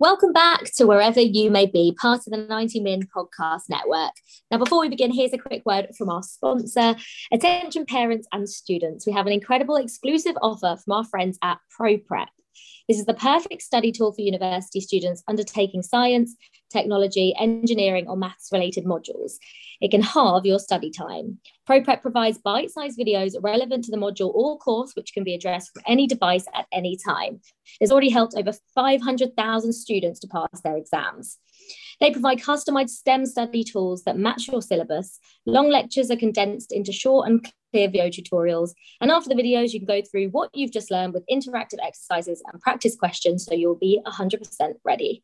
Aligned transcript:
Welcome 0.00 0.32
back 0.32 0.64
to 0.76 0.86
wherever 0.86 1.20
you 1.20 1.50
may 1.50 1.66
be, 1.66 1.94
part 2.00 2.20
of 2.20 2.32
the 2.32 2.38
90 2.38 2.80
Min 2.80 3.06
Podcast 3.14 3.64
Network. 3.68 4.12
Now, 4.50 4.56
before 4.56 4.80
we 4.80 4.88
begin, 4.88 5.12
here's 5.12 5.34
a 5.34 5.38
quick 5.38 5.60
word 5.66 5.88
from 5.98 6.08
our 6.08 6.22
sponsor. 6.22 6.96
Attention 7.30 7.84
parents 7.84 8.26
and 8.32 8.48
students, 8.48 9.06
we 9.06 9.12
have 9.12 9.26
an 9.26 9.34
incredible 9.34 9.76
exclusive 9.76 10.38
offer 10.40 10.78
from 10.82 10.94
our 10.94 11.04
friends 11.04 11.38
at 11.42 11.58
ProPrep. 11.78 12.28
This 12.88 12.98
is 12.98 13.06
the 13.06 13.14
perfect 13.14 13.62
study 13.62 13.92
tool 13.92 14.12
for 14.12 14.20
university 14.20 14.80
students 14.80 15.22
undertaking 15.28 15.82
science, 15.82 16.34
technology, 16.70 17.34
engineering, 17.38 18.06
or 18.08 18.16
maths 18.16 18.48
related 18.52 18.84
modules. 18.84 19.34
It 19.80 19.90
can 19.90 20.02
halve 20.02 20.44
your 20.44 20.58
study 20.58 20.90
time. 20.90 21.38
ProPrep 21.68 22.02
provides 22.02 22.38
bite 22.38 22.70
sized 22.70 22.98
videos 22.98 23.34
relevant 23.40 23.84
to 23.84 23.90
the 23.90 23.96
module 23.96 24.34
or 24.34 24.58
course, 24.58 24.92
which 24.94 25.12
can 25.14 25.24
be 25.24 25.34
addressed 25.34 25.70
from 25.72 25.82
any 25.86 26.06
device 26.06 26.46
at 26.54 26.66
any 26.72 26.96
time. 26.96 27.40
It's 27.80 27.92
already 27.92 28.10
helped 28.10 28.34
over 28.36 28.52
500,000 28.74 29.72
students 29.72 30.20
to 30.20 30.28
pass 30.28 30.60
their 30.62 30.76
exams. 30.76 31.38
They 32.00 32.10
provide 32.10 32.40
customized 32.40 32.90
STEM 32.90 33.26
study 33.26 33.62
tools 33.62 34.02
that 34.04 34.18
match 34.18 34.48
your 34.48 34.62
syllabus. 34.62 35.18
Long 35.46 35.70
lectures 35.70 36.10
are 36.10 36.16
condensed 36.16 36.72
into 36.72 36.92
short 36.92 37.28
and 37.28 37.46
clear 37.70 37.88
video 37.88 38.08
tutorials. 38.08 38.72
And 39.00 39.10
after 39.10 39.28
the 39.28 39.40
videos, 39.40 39.72
you 39.72 39.80
can 39.80 39.86
go 39.86 40.02
through 40.02 40.28
what 40.28 40.50
you've 40.54 40.72
just 40.72 40.90
learned 40.90 41.14
with 41.14 41.24
interactive 41.30 41.78
exercises 41.82 42.42
and 42.50 42.60
practice 42.60 42.96
questions 42.96 43.44
so 43.44 43.54
you'll 43.54 43.74
be 43.74 44.00
100% 44.06 44.74
ready. 44.84 45.22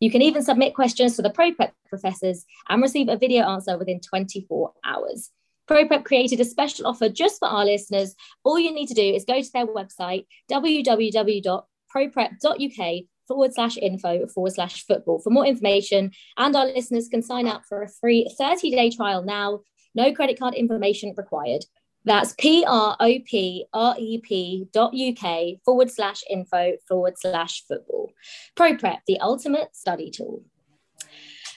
You 0.00 0.10
can 0.10 0.22
even 0.22 0.42
submit 0.42 0.74
questions 0.74 1.16
to 1.16 1.22
the 1.22 1.30
ProPrep 1.30 1.72
professors 1.88 2.44
and 2.68 2.82
receive 2.82 3.08
a 3.08 3.16
video 3.16 3.44
answer 3.44 3.78
within 3.78 4.00
24 4.00 4.72
hours. 4.84 5.30
ProPrep 5.70 6.04
created 6.04 6.40
a 6.40 6.44
special 6.44 6.86
offer 6.86 7.08
just 7.08 7.38
for 7.38 7.48
our 7.48 7.64
listeners. 7.64 8.14
All 8.44 8.58
you 8.58 8.74
need 8.74 8.88
to 8.88 8.94
do 8.94 9.02
is 9.02 9.24
go 9.24 9.40
to 9.40 9.52
their 9.52 9.66
website, 9.66 10.26
www.proprep.uk 10.50 13.04
forward 13.28 13.54
slash 13.54 13.78
info 13.78 14.26
forward 14.26 14.52
slash 14.52 14.84
football 14.84 15.20
for 15.20 15.30
more 15.30 15.46
information. 15.46 16.10
And 16.36 16.56
our 16.56 16.66
listeners 16.66 17.08
can 17.08 17.22
sign 17.22 17.46
up 17.46 17.62
for 17.68 17.82
a 17.82 17.88
free 17.88 18.28
30 18.38 18.70
day 18.70 18.90
trial 18.90 19.22
now. 19.22 19.60
No 19.94 20.12
credit 20.12 20.38
card 20.38 20.54
information 20.54 21.14
required. 21.16 21.64
That's 22.04 22.34
P 22.38 22.64
R 22.66 22.96
O 22.98 23.18
P 23.24 23.66
R 23.72 23.94
E 23.98 24.18
P 24.18 24.68
dot 24.72 24.94
UK 24.94 25.62
forward 25.64 25.90
slash 25.90 26.22
info 26.28 26.72
forward 26.88 27.14
slash 27.18 27.64
football. 27.66 28.12
ProPrep, 28.56 28.98
the 29.06 29.20
ultimate 29.20 29.74
study 29.76 30.10
tool. 30.10 30.42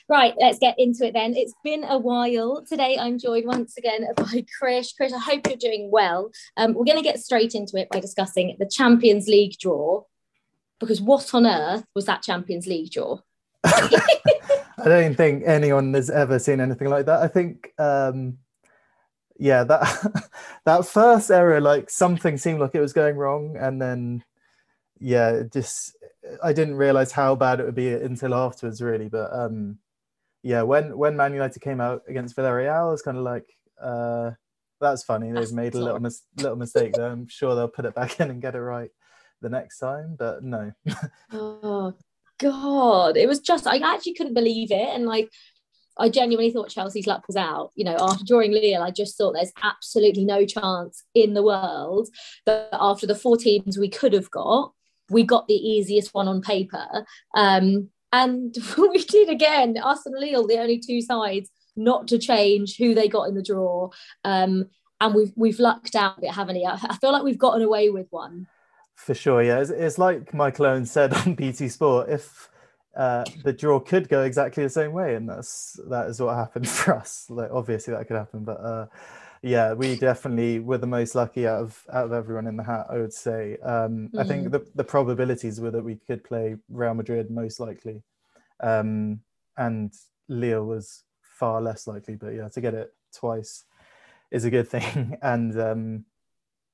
Right, 0.08 0.36
let's 0.40 0.60
get 0.60 0.76
into 0.78 1.04
it 1.06 1.14
then. 1.14 1.36
It's 1.36 1.56
been 1.64 1.84
a 1.84 1.98
while. 1.98 2.64
Today 2.64 2.96
I'm 3.00 3.18
joined 3.18 3.48
once 3.48 3.76
again 3.76 4.06
by 4.16 4.46
Chris. 4.60 4.94
Chris, 4.94 5.12
I 5.12 5.18
hope 5.20 5.48
you're 5.48 5.58
doing 5.58 5.90
well. 5.92 6.30
Um, 6.58 6.76
we're 6.76 6.86
going 6.86 6.98
to 6.98 7.04
get 7.04 7.20
straight 7.20 7.56
into 7.56 7.78
it 7.78 7.90
by 7.90 8.00
discussing 8.00 8.56
the 8.60 8.70
Champions 8.70 9.28
League 9.28 9.58
draw 9.60 10.04
because 10.80 11.02
what 11.02 11.34
on 11.34 11.48
earth 11.48 11.86
was 11.96 12.06
that 12.06 12.22
Champions 12.22 12.68
League 12.68 12.92
draw? 12.92 13.18
I 13.64 14.84
don't 14.84 15.16
think 15.16 15.44
anyone 15.46 15.94
has 15.96 16.12
ever 16.12 16.38
seen 16.38 16.60
anything 16.62 16.90
like 16.90 17.08
that. 17.08 17.22
I 17.22 17.28
think, 17.28 17.72
um, 17.80 18.38
yeah, 19.38 19.64
that 19.64 20.30
that 20.66 20.86
first 20.86 21.32
error, 21.32 21.62
like 21.62 21.90
something 21.90 22.38
seemed 22.38 22.60
like 22.60 22.76
it 22.76 22.82
was 22.82 22.94
going 22.94 23.18
wrong, 23.18 23.56
and 23.58 23.82
then, 23.82 24.24
yeah, 25.00 25.44
just 25.52 25.96
I 26.44 26.54
didn't 26.54 26.76
realize 26.76 27.12
how 27.12 27.36
bad 27.36 27.60
it 27.60 27.66
would 27.66 27.76
be 27.76 27.92
until 27.92 28.34
afterwards, 28.34 28.82
really. 28.82 29.10
But 29.10 29.34
um, 29.34 29.80
yeah, 30.44 30.62
when 30.62 30.98
when 30.98 31.18
Man 31.18 31.34
United 31.34 31.60
came 31.60 31.82
out 31.82 32.04
against 32.08 32.36
Villarreal, 32.36 32.88
I 32.88 32.92
was 32.92 33.02
kind 33.02 33.18
of 33.18 33.24
like, 33.24 33.46
uh, 33.82 34.32
that's 34.80 35.04
funny. 35.04 35.32
They've 35.32 35.52
made 35.52 35.76
a 35.76 35.80
little 35.80 36.00
mis- 36.00 36.24
little 36.38 36.58
mistake 36.58 36.94
there. 36.94 37.12
I'm 37.12 37.28
sure 37.28 37.56
they'll 37.56 37.68
put 37.68 37.86
it 37.86 37.96
back 37.96 38.20
in 38.20 38.30
and 38.30 38.42
get 38.42 38.56
it 38.56 38.62
right 38.62 38.92
the 39.42 39.50
next 39.50 39.80
time, 39.80 40.16
but 40.18 40.44
no. 40.44 40.72
oh 41.32 41.94
God, 42.40 43.18
it 43.18 43.28
was 43.28 43.40
just 43.40 43.68
I 43.68 43.78
actually 43.78 44.14
couldn't 44.14 44.34
believe 44.34 44.72
it, 44.72 44.90
and 44.94 45.06
like 45.06 45.30
I 45.98 46.10
genuinely 46.10 46.52
thought 46.52 46.70
Chelsea's 46.70 47.08
luck 47.08 47.28
was 47.28 47.36
out. 47.36 47.72
You 47.76 47.86
know, 47.86 47.98
after 48.00 48.26
drawing 48.26 48.52
Lille, 48.52 48.84
I 48.84 48.92
just 48.92 49.18
thought 49.18 49.34
there's 49.34 49.54
absolutely 49.64 50.26
no 50.26 50.46
chance 50.46 51.04
in 51.14 51.34
the 51.34 51.44
world 51.44 52.10
that 52.46 52.70
after 52.74 53.08
the 53.08 53.16
four 53.16 53.38
teams 53.38 53.78
we 53.78 53.90
could 53.90 54.14
have 54.14 54.32
got, 54.32 54.74
we 55.10 55.24
got 55.24 55.48
the 55.48 55.54
easiest 55.54 56.14
one 56.14 56.28
on 56.28 56.42
paper. 56.42 57.06
Um, 57.36 57.90
and 58.12 58.56
we 58.78 59.04
did 59.04 59.30
again, 59.30 59.78
us 59.78 60.06
and 60.06 60.16
Lille, 60.18 60.48
the 60.48 60.60
only 60.60 60.80
two 60.80 61.02
sides 61.02 61.50
not 61.76 62.08
to 62.08 62.18
change 62.18 62.78
who 62.78 62.94
they 62.94 63.08
got 63.08 63.28
in 63.28 63.36
the 63.36 63.44
draw. 63.44 63.90
Um, 64.24 64.70
and 65.02 65.14
we've 65.14 65.34
we've 65.36 65.60
lucked 65.60 65.96
out 65.96 66.18
a 66.18 66.22
bit, 66.22 66.32
haven't 66.32 66.56
we? 66.56 66.66
I 66.66 66.96
feel 67.02 67.12
like 67.12 67.24
we've 67.24 67.38
gotten 67.38 67.62
away 67.62 67.90
with 67.90 68.08
one. 68.12 68.48
For 68.96 69.14
sure, 69.14 69.44
yeah. 69.44 69.60
It's, 69.60 69.70
it's 69.70 69.98
like 69.98 70.34
Michael 70.34 70.68
Owen 70.68 70.86
said 70.86 71.14
on 71.26 71.36
BT 71.36 71.68
Sport. 71.68 72.10
If 72.10 72.50
uh, 72.96 73.26
the 73.44 73.54
draw 73.54 73.80
could 73.80 74.08
go 74.08 74.24
exactly 74.24 74.64
the 74.64 74.70
same 74.70 74.94
way, 74.94 75.16
and 75.16 75.28
that's 75.28 75.80
that 75.90 76.08
is 76.08 76.22
what 76.22 76.36
happened 76.36 76.68
for 76.70 76.96
us. 76.96 77.26
Like 77.30 77.52
obviously 77.52 77.94
that 77.94 78.08
could 78.08 78.18
happen, 78.18 78.44
but 78.44 78.60
uh, 78.62 78.86
yeah, 79.42 79.74
we 79.74 79.96
definitely 79.96 80.60
were 80.60 80.78
the 80.78 80.88
most 80.88 81.14
lucky 81.14 81.48
out 81.48 81.62
of 81.62 81.84
out 81.92 82.06
of 82.06 82.14
everyone 82.14 82.48
in 82.48 82.56
the 82.56 82.64
hat. 82.64 82.88
I 82.90 82.98
would 82.98 83.14
say. 83.14 83.58
Um, 83.58 84.10
mm. 84.14 84.20
I 84.20 84.24
think 84.24 84.48
mm. 84.48 84.52
the 84.52 84.66
the 84.76 84.84
probabilities 84.84 85.60
were 85.60 85.72
that 85.72 85.84
we 85.84 85.96
could 85.96 86.24
play 86.24 86.56
Real 86.70 86.94
Madrid 86.94 87.30
most 87.30 87.60
likely, 87.60 88.02
um, 88.62 89.20
and 89.58 89.94
Lille 90.30 90.66
was 90.66 91.04
far 91.22 91.62
less 91.62 91.88
likely. 91.88 92.16
But 92.16 92.34
yeah, 92.34 92.48
to 92.50 92.62
get 92.62 92.74
it 92.74 92.94
twice 93.14 93.66
is 94.32 94.46
a 94.46 94.50
good 94.50 94.68
thing, 94.76 95.18
and 95.22 95.60
um, 95.60 96.06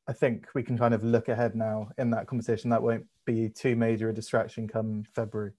I 0.08 0.14
think 0.14 0.48
we 0.54 0.62
can 0.62 0.78
kind 0.78 0.94
of 0.94 1.04
look 1.04 1.30
ahead 1.30 1.56
now 1.56 1.90
in 1.98 2.12
that 2.12 2.28
competition. 2.28 2.70
That 2.70 2.84
won't 2.84 3.06
be 3.26 3.50
too 3.50 3.76
major 3.76 4.10
a 4.10 4.14
distraction 4.14 4.68
come 4.68 5.04
February. 5.14 5.54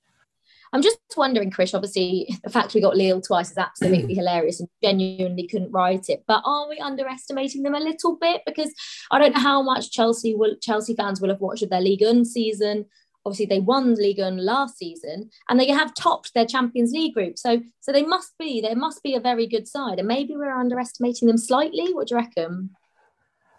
I'm 0.73 0.83
just 0.83 0.99
wondering, 1.17 1.51
Chris, 1.51 1.75
obviously 1.75 2.35
the 2.43 2.51
fact 2.51 2.75
we 2.75 2.81
got 2.81 2.97
Lille 2.97 3.21
twice 3.21 3.51
is 3.51 3.59
absolutely 3.59 4.15
hilarious 4.17 4.61
and 4.61 4.69
genuinely 4.83 5.47
couldn't 5.47 5.71
write 5.71 6.09
it. 6.09 6.25
But 6.27 6.43
are 6.47 6.69
we 6.69 6.79
underestimating 6.79 7.63
them 7.63 7.75
a 7.75 7.81
little 7.81 8.17
bit? 8.17 8.43
Because 8.47 8.73
I 9.11 9.19
don't 9.19 9.35
know 9.35 9.41
how 9.41 9.63
much 9.63 9.91
Chelsea 9.91 10.35
will 10.35 10.57
Chelsea 10.63 10.95
fans 10.95 11.21
will 11.21 11.29
have 11.29 11.41
watched 11.41 11.63
of 11.63 11.71
their 11.71 11.83
Ligue 11.83 12.03
1 12.03 12.25
season. 12.25 12.87
Obviously, 13.25 13.47
they 13.47 13.61
won 13.61 13.95
Ligue 13.95 14.19
1 14.19 14.39
last 14.39 14.79
season 14.79 15.31
and 15.49 15.61
they 15.61 15.69
have 15.69 15.95
topped 15.95 16.33
their 16.35 16.47
Champions 16.47 16.93
League 16.93 17.15
group. 17.15 17.39
So 17.39 17.61
so 17.81 17.93
they 17.93 18.03
must 18.03 18.33
be, 18.39 18.63
there 18.63 18.75
must 18.75 19.03
be 19.03 19.15
a 19.15 19.21
very 19.21 19.47
good 19.47 19.69
side. 19.69 19.99
And 19.99 20.09
maybe 20.09 20.37
we're 20.37 20.59
underestimating 20.59 21.29
them 21.29 21.39
slightly. 21.39 21.93
What 21.93 22.09
do 22.09 22.15
you 22.15 22.21
reckon? 22.21 22.71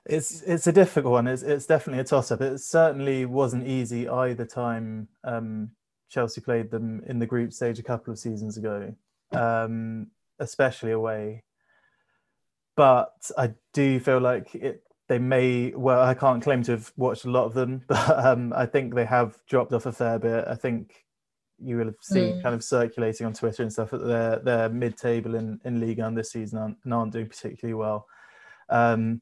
It's 0.06 0.42
it's 0.42 0.66
a 0.66 0.74
difficult 0.74 1.12
one. 1.12 1.28
It's 1.28 1.44
it's 1.44 1.68
definitely 1.68 2.02
a 2.02 2.06
toss 2.06 2.32
up. 2.32 2.42
It 2.42 2.60
certainly 2.60 3.26
wasn't 3.26 3.68
easy 3.68 4.10
either 4.10 4.46
time 4.46 5.08
um, 5.24 5.70
Chelsea 6.14 6.42
played 6.42 6.70
them 6.70 7.02
in 7.08 7.18
the 7.18 7.26
group 7.26 7.52
stage 7.52 7.80
a 7.80 7.84
couple 7.84 8.12
of 8.12 8.20
seasons 8.20 8.58
ago, 8.58 8.94
um, 9.32 10.08
especially 10.40 10.92
away. 10.92 11.44
But 12.76 13.32
I 13.38 13.54
do 13.74 14.00
feel 14.00 14.20
like 14.20 14.54
it. 14.54 14.84
They 15.10 15.20
may 15.20 15.74
well. 15.76 16.02
I 16.02 16.14
can't 16.14 16.42
claim 16.42 16.64
to 16.64 16.74
have 16.74 16.94
watched 16.96 17.26
a 17.26 17.32
lot 17.32 17.46
of 17.46 17.54
them, 17.54 17.84
but 17.88 18.26
um, 18.26 18.54
I 18.56 18.66
think 18.66 18.94
they 18.94 19.06
have 19.06 19.38
dropped 19.48 19.74
off 19.74 19.86
a 19.86 19.92
fair 19.92 20.20
bit. 20.20 20.46
I 20.48 20.56
think 20.56 21.04
you 21.60 21.78
will 21.78 21.86
have 21.86 21.96
seen 22.02 22.36
mm. 22.36 22.44
kind 22.44 22.56
of 22.56 22.64
circulating 22.64 23.26
on 23.26 23.34
Twitter 23.34 23.64
and 23.64 23.72
stuff 23.72 23.92
that 23.92 24.06
they're 24.06 24.40
they're 24.40 24.70
mid 24.70 24.98
table 24.98 25.36
in 25.36 25.60
in 25.66 25.80
Ligue 25.80 26.00
1 26.00 26.16
this 26.16 26.32
season 26.32 26.60
aren't, 26.60 26.78
and 26.84 26.94
aren't 26.94 27.14
doing 27.14 27.28
particularly 27.28 27.74
well. 27.74 28.08
Um, 28.70 29.22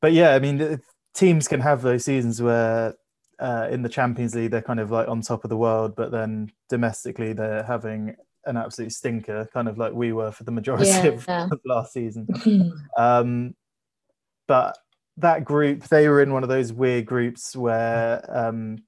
but 0.00 0.12
yeah, 0.12 0.34
I 0.34 0.40
mean, 0.40 0.80
teams 1.14 1.48
can 1.48 1.60
have 1.60 1.82
those 1.82 2.04
seasons 2.04 2.42
where 2.42 2.94
uh, 3.38 3.68
in 3.70 3.82
the 3.82 3.88
Champions 3.88 4.34
League 4.34 4.50
they're 4.50 4.62
kind 4.62 4.80
of 4.80 4.90
like 4.90 5.08
on 5.08 5.20
top 5.20 5.44
of 5.44 5.50
the 5.50 5.56
world, 5.56 5.94
but 5.96 6.10
then 6.10 6.50
domestically 6.68 7.32
they're 7.32 7.62
having 7.62 8.16
an 8.46 8.56
absolute 8.56 8.92
stinker, 8.92 9.48
kind 9.52 9.68
of 9.68 9.76
like 9.76 9.92
we 9.92 10.12
were 10.12 10.30
for 10.30 10.44
the 10.44 10.52
majority 10.52 10.86
yeah, 10.86 11.04
of, 11.04 11.24
yeah. 11.28 11.48
of, 11.50 11.60
last 11.64 11.92
season. 11.92 12.26
um, 12.96 13.54
but 14.46 14.78
that 15.16 15.44
group, 15.44 15.82
they 15.84 16.08
were 16.08 16.22
in 16.22 16.32
one 16.32 16.42
of 16.42 16.48
those 16.48 16.72
weird 16.72 17.06
groups 17.06 17.56
where 17.56 18.24
um, 18.28 18.78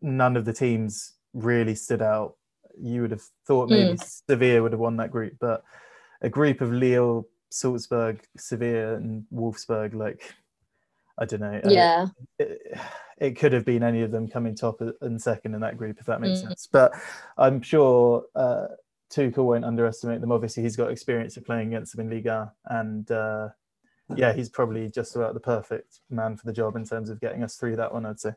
none 0.00 0.36
of 0.36 0.44
the 0.44 0.52
teams 0.52 1.14
really 1.34 1.74
stood 1.74 2.02
out. 2.02 2.34
You 2.80 3.02
would 3.02 3.10
have 3.10 3.24
thought 3.46 3.68
maybe 3.68 3.98
mm. 3.98 4.22
Sevilla 4.28 4.62
would 4.62 4.72
have 4.72 4.80
won 4.80 4.96
that 4.98 5.10
group, 5.10 5.34
but 5.40 5.64
a 6.22 6.28
group 6.28 6.60
of 6.60 6.72
Lille, 6.72 7.26
Salzburg, 7.50 8.22
Sevilla, 8.36 8.94
and 8.94 9.24
Wolfsburg, 9.32 9.94
like 9.94 10.34
I 11.18 11.24
don't 11.24 11.40
know. 11.40 11.60
Yeah. 11.68 12.06
Uh, 12.40 12.44
it, 12.44 12.78
it, 13.18 13.38
could 13.38 13.52
have 13.52 13.64
been 13.64 13.82
any 13.82 14.02
of 14.02 14.10
them 14.10 14.28
coming 14.28 14.54
top 14.54 14.80
and 15.00 15.20
second 15.20 15.54
in 15.54 15.60
that 15.60 15.76
group, 15.76 15.98
if 15.98 16.06
that 16.06 16.20
makes 16.20 16.40
mm. 16.40 16.48
sense. 16.48 16.68
But 16.70 16.92
I'm 17.36 17.60
sure 17.60 18.24
uh, 18.36 18.68
Tuchel 19.10 19.44
won't 19.44 19.64
underestimate 19.64 20.20
them. 20.20 20.32
Obviously, 20.32 20.62
he's 20.62 20.76
got 20.76 20.90
experience 20.90 21.36
of 21.36 21.44
playing 21.44 21.68
against 21.68 21.96
them 21.96 22.06
in 22.06 22.14
Liga, 22.14 22.52
and 22.66 23.10
uh, 23.10 23.48
yeah, 24.14 24.32
he's 24.32 24.48
probably 24.48 24.88
just 24.88 25.16
about 25.16 25.34
the 25.34 25.40
perfect 25.40 26.00
man 26.10 26.36
for 26.36 26.46
the 26.46 26.52
job 26.52 26.76
in 26.76 26.84
terms 26.84 27.10
of 27.10 27.20
getting 27.20 27.42
us 27.42 27.56
through 27.56 27.76
that 27.76 27.92
one. 27.92 28.06
I'd 28.06 28.20
say. 28.20 28.32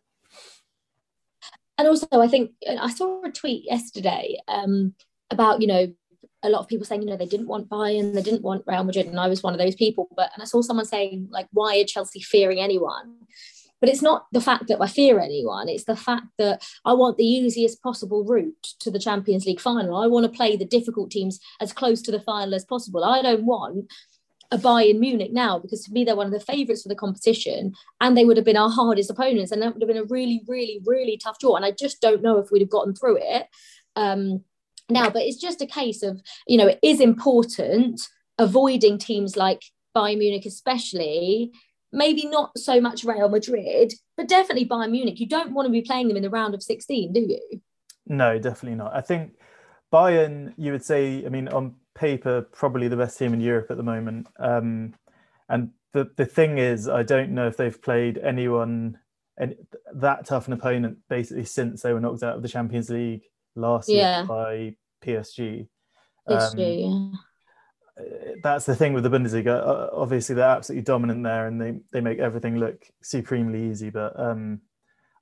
And 1.78 1.88
also, 1.88 2.08
I 2.12 2.28
think 2.28 2.52
I 2.68 2.92
saw 2.92 3.24
a 3.24 3.32
tweet 3.32 3.66
yesterday 3.66 4.38
um, 4.48 4.96
about 5.30 5.62
you 5.62 5.68
know 5.68 5.94
a 6.44 6.50
lot 6.50 6.60
of 6.60 6.68
people 6.68 6.86
saying, 6.86 7.02
you 7.02 7.10
know, 7.10 7.18
they 7.18 7.26
didn't 7.26 7.48
want 7.48 7.70
Bayern, 7.70 8.14
they 8.14 8.22
didn't 8.22 8.42
want 8.42 8.64
Real 8.66 8.84
Madrid, 8.84 9.08
and 9.08 9.20
I 9.20 9.28
was 9.28 9.44
one 9.44 9.54
of 9.54 9.60
those 9.60 9.76
people. 9.76 10.08
But 10.16 10.32
and 10.34 10.42
I 10.42 10.46
saw 10.46 10.62
someone 10.62 10.86
saying, 10.86 11.28
like, 11.32 11.48
why 11.52 11.80
are 11.80 11.86
Chelsea 11.86 12.22
fearing 12.22 12.60
anyone? 12.60 13.16
but 13.82 13.90
it's 13.90 14.02
not 14.02 14.28
the 14.32 14.40
fact 14.40 14.68
that 14.68 14.80
I 14.80 14.88
fear 14.88 15.20
anyone. 15.20 15.68
It's 15.68 15.86
the 15.86 15.96
fact 15.96 16.28
that 16.38 16.64
I 16.86 16.94
want 16.94 17.18
the 17.18 17.26
easiest 17.26 17.82
possible 17.82 18.24
route 18.24 18.76
to 18.80 18.92
the 18.92 19.00
Champions 19.00 19.46
League 19.46 19.60
final. 19.60 19.98
I 19.98 20.06
want 20.06 20.24
to 20.24 20.38
play 20.38 20.56
the 20.56 20.66
difficult 20.66 21.10
teams 21.10 21.40
as 21.60 21.74
close 21.74 22.02
to 22.04 22.12
the 22.12 22.22
final 22.22 22.54
as 22.54 22.64
possible. 22.64 23.04
I 23.04 23.24
don't 23.24 23.44
want 23.44 23.92
a 24.52 24.58
Bayern 24.58 25.00
Munich 25.00 25.34
now 25.34 25.58
because 25.58 25.84
to 25.86 25.92
me 25.92 26.04
they're 26.04 26.16
one 26.16 26.28
of 26.28 26.34
the 26.34 26.40
favourites 26.40 26.84
for 26.84 26.90
the 26.90 26.96
competition 26.96 27.74
and 28.00 28.16
they 28.16 28.26
would 28.26 28.38
have 28.38 28.46
been 28.46 28.58
our 28.58 28.70
hardest 28.70 29.10
opponents 29.10 29.52
and 29.52 29.62
that 29.62 29.74
would 29.74 29.82
have 29.82 29.88
been 29.88 29.98
a 29.98 30.04
really, 30.04 30.44
really, 30.48 30.80
really 30.86 31.18
tough 31.18 31.40
draw. 31.40 31.56
And 31.56 31.66
I 31.66 31.72
just 31.72 32.02
don't 32.02 32.22
know 32.22 32.38
if 32.38 32.52
we'd 32.52 32.62
have 32.62 32.70
gotten 32.70 32.94
through 32.94 33.18
it 33.20 33.48
um, 33.96 34.44
now. 34.92 35.10
But 35.10 35.24
it's 35.24 35.40
just 35.40 35.62
a 35.62 35.66
case 35.66 36.04
of, 36.04 36.22
you 36.48 36.58
know, 36.58 36.68
it 36.68 36.80
is 36.82 37.00
important 37.00 38.02
avoiding 38.38 38.98
teams 38.98 39.36
like 39.36 39.62
Bayern 39.96 40.20
Munich, 40.20 40.46
especially. 40.46 41.52
Maybe 41.94 42.26
not 42.26 42.58
so 42.58 42.80
much 42.80 43.04
Real 43.04 43.28
Madrid, 43.28 43.94
but 44.16 44.30
definitely 44.30 44.66
Bayern 44.66 44.92
Munich. 44.92 45.20
You 45.20 45.28
don't 45.28 45.54
want 45.54 45.66
to 45.66 45.72
be 45.72 45.82
playing 45.82 46.08
them 46.08 46.18
in 46.18 46.24
the 46.24 46.30
round 46.30 46.54
of 46.54 46.64
16, 46.64 47.12
do 47.12 47.20
you? 47.20 47.62
No, 48.08 48.40
definitely 48.40 48.78
not. 48.78 48.96
I 48.96 49.02
think 49.02 49.34
Bayern, 49.92 50.54
you 50.58 50.72
would 50.72 50.86
say, 50.86 51.26
I 51.26 51.30
mean, 51.30 51.50
on 51.50 51.76
paper 51.94 52.42
probably 52.42 52.88
the 52.88 52.96
best 52.96 53.18
team 53.20 53.34
in 53.34 53.42
Europe 53.42 53.70
at 53.70 53.78
the 53.78 53.84
moment. 53.84 54.28
Um, 54.40 54.94
and 55.50 55.72
the 55.94 56.10
the 56.16 56.26
thing 56.26 56.58
is, 56.58 56.88
I 56.88 57.04
don't 57.04 57.32
know 57.32 57.48
if 57.48 57.58
they've 57.58 57.82
played 57.82 58.18
anyone 58.18 58.98
and 59.38 59.56
that 59.94 60.26
tough 60.26 60.48
an 60.48 60.54
opponent 60.54 61.00
basically 61.10 61.46
since 61.46 61.82
they 61.82 61.94
were 61.94 62.00
knocked 62.00 62.24
out 62.24 62.36
of 62.36 62.42
the 62.42 62.50
Champions 62.50 62.90
League 62.90 63.24
last 63.56 63.90
yeah. 63.90 64.20
year 64.20 64.28
by 64.28 64.76
PSG. 65.04 65.68
PSG 66.30 66.86
um, 66.86 67.20
yeah. 68.00 68.32
That's 68.44 68.66
the 68.66 68.76
thing 68.76 68.94
with 68.94 69.04
the 69.04 69.10
Bundesliga. 69.10 69.90
Obviously, 69.94 70.36
they're 70.36 70.46
absolutely 70.50 70.84
dominant 70.84 71.24
there, 71.24 71.48
and 71.48 71.62
they 71.62 71.80
they 71.92 72.02
make 72.02 72.20
everything 72.20 72.58
look 72.58 72.88
supremely 73.02 73.70
easy. 73.70 73.90
But 73.90 74.20
um, 74.20 74.62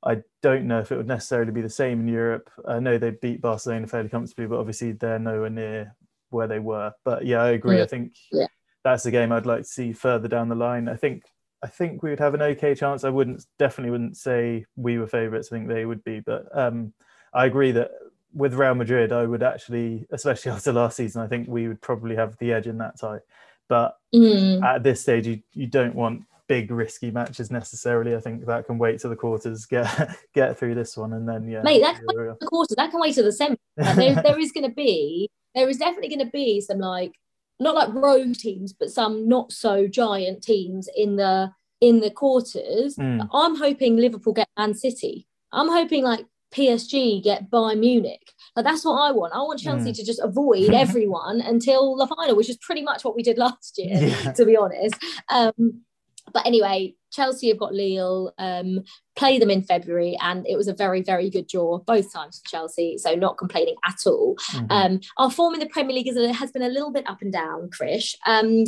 I 0.03 0.21
don't 0.41 0.65
know 0.65 0.79
if 0.79 0.91
it 0.91 0.97
would 0.97 1.07
necessarily 1.07 1.51
be 1.51 1.61
the 1.61 1.69
same 1.69 2.01
in 2.01 2.07
Europe. 2.07 2.49
I 2.65 2.79
know 2.79 2.97
they 2.97 3.11
beat 3.11 3.41
Barcelona 3.41 3.87
fairly 3.87 4.09
comfortably, 4.09 4.47
but 4.47 4.59
obviously 4.59 4.93
they're 4.93 5.19
nowhere 5.19 5.49
near 5.49 5.95
where 6.29 6.47
they 6.47 6.59
were. 6.59 6.93
But 7.03 7.25
yeah, 7.25 7.41
I 7.41 7.49
agree. 7.49 7.77
Mm. 7.77 7.83
I 7.83 7.87
think 7.87 8.15
yeah. 8.31 8.47
that's 8.83 9.05
a 9.05 9.11
game 9.11 9.31
I'd 9.31 9.45
like 9.45 9.63
to 9.63 9.67
see 9.67 9.91
further 9.91 10.27
down 10.27 10.47
the 10.47 10.55
line. 10.55 10.87
I 10.87 10.95
think 10.95 11.23
I 11.61 11.67
think 11.67 12.01
we 12.01 12.11
would 12.11 12.19
have 12.19 12.33
an 12.33 12.41
okay 12.41 12.75
chance. 12.75 13.03
I 13.03 13.09
wouldn't 13.09 13.45
definitely 13.57 13.91
wouldn't 13.91 14.17
say 14.17 14.65
we 14.75 14.97
were 14.97 15.07
favourites. 15.07 15.49
I 15.51 15.57
think 15.57 15.67
they 15.67 15.85
would 15.85 16.03
be, 16.03 16.21
but 16.21 16.45
um, 16.57 16.93
I 17.33 17.45
agree 17.45 17.71
that 17.73 17.91
with 18.33 18.53
Real 18.53 18.75
Madrid, 18.75 19.11
I 19.11 19.25
would 19.25 19.43
actually, 19.43 20.07
especially 20.11 20.51
after 20.53 20.73
last 20.73 20.97
season, 20.97 21.21
I 21.21 21.27
think 21.27 21.47
we 21.47 21.67
would 21.67 21.81
probably 21.81 22.15
have 22.15 22.37
the 22.37 22.53
edge 22.53 22.67
in 22.67 22.77
that 22.79 22.99
tie. 22.99 23.19
But 23.67 23.97
mm. 24.13 24.63
at 24.63 24.83
this 24.83 25.01
stage, 25.01 25.27
you, 25.27 25.41
you 25.53 25.67
don't 25.67 25.95
want 25.95 26.23
big 26.47 26.71
risky 26.71 27.11
matches 27.11 27.51
necessarily. 27.51 28.15
I 28.15 28.19
think 28.19 28.45
that 28.47 28.65
can 28.65 28.79
wait 28.79 28.99
to 29.01 29.09
the 29.09 29.15
quarters, 29.15 29.65
get 29.65 29.87
get 30.33 30.57
through 30.57 30.75
this 30.75 30.97
one, 30.97 31.13
and 31.13 31.29
then 31.29 31.47
yeah. 31.47 31.61
Mate, 31.61 31.81
that 31.81 31.95
can 31.95 32.05
wait 32.07 32.39
the 32.39 32.47
quarters. 32.47 32.75
That 32.75 32.91
can 32.91 32.99
wait 32.99 33.15
to 33.15 33.23
the 33.23 33.31
semi. 33.31 33.57
there, 33.77 34.15
there 34.23 34.39
is 34.39 34.51
going 34.51 34.67
to 34.67 34.75
be 34.75 35.29
there 35.55 35.69
is 35.69 35.77
definitely 35.77 36.09
going 36.09 36.25
to 36.25 36.31
be 36.31 36.59
some 36.59 36.79
like 36.79 37.13
not 37.59 37.75
like 37.75 37.93
rogue 37.93 38.35
teams, 38.35 38.73
but 38.73 38.89
some 38.89 39.27
not 39.27 39.51
so 39.51 39.87
giant 39.87 40.43
teams 40.43 40.89
in 40.95 41.15
the 41.15 41.51
in 41.81 41.99
the 41.99 42.11
quarters. 42.11 42.95
Mm. 42.97 43.29
I'm 43.31 43.55
hoping 43.55 43.97
Liverpool 43.97 44.33
get 44.33 44.49
Man 44.57 44.73
City. 44.73 45.27
I'm 45.51 45.69
hoping 45.69 46.03
like 46.03 46.25
PSG 46.53 47.23
get 47.23 47.49
Bayern 47.49 47.79
Munich. 47.79 48.31
Like 48.55 48.65
that's 48.65 48.83
what 48.83 48.99
I 48.99 49.11
want. 49.11 49.33
I 49.33 49.39
want 49.39 49.59
Chelsea 49.59 49.91
mm. 49.91 49.95
to 49.95 50.05
just 50.05 50.19
avoid 50.21 50.69
everyone 50.73 51.41
until 51.41 51.95
the 51.95 52.07
final, 52.07 52.35
which 52.35 52.49
is 52.49 52.57
pretty 52.57 52.81
much 52.81 53.03
what 53.03 53.15
we 53.15 53.23
did 53.23 53.37
last 53.37 53.77
year, 53.77 53.97
yeah. 53.97 54.31
to 54.33 54.45
be 54.45 54.57
honest. 54.57 54.95
Um, 55.29 55.81
but 56.33 56.45
anyway, 56.45 56.95
Chelsea 57.11 57.47
have 57.49 57.57
got 57.57 57.73
Lille, 57.73 58.33
um, 58.37 58.83
play 59.15 59.39
them 59.39 59.49
in 59.49 59.63
February, 59.63 60.17
and 60.21 60.45
it 60.47 60.57
was 60.57 60.67
a 60.67 60.73
very, 60.73 61.01
very 61.01 61.29
good 61.29 61.47
draw 61.47 61.79
both 61.79 62.13
times 62.13 62.39
for 62.39 62.49
Chelsea. 62.49 62.97
So 62.97 63.15
not 63.15 63.37
complaining 63.37 63.75
at 63.85 63.97
all. 64.05 64.35
Mm-hmm. 64.51 64.71
Um, 64.71 64.99
our 65.17 65.31
form 65.31 65.53
in 65.53 65.59
the 65.59 65.65
Premier 65.65 65.95
League 65.95 66.07
is, 66.07 66.35
has 66.35 66.51
been 66.51 66.61
a 66.61 66.69
little 66.69 66.91
bit 66.91 67.09
up 67.09 67.21
and 67.21 67.33
down, 67.33 67.69
Chris. 67.71 68.15
Um, 68.27 68.65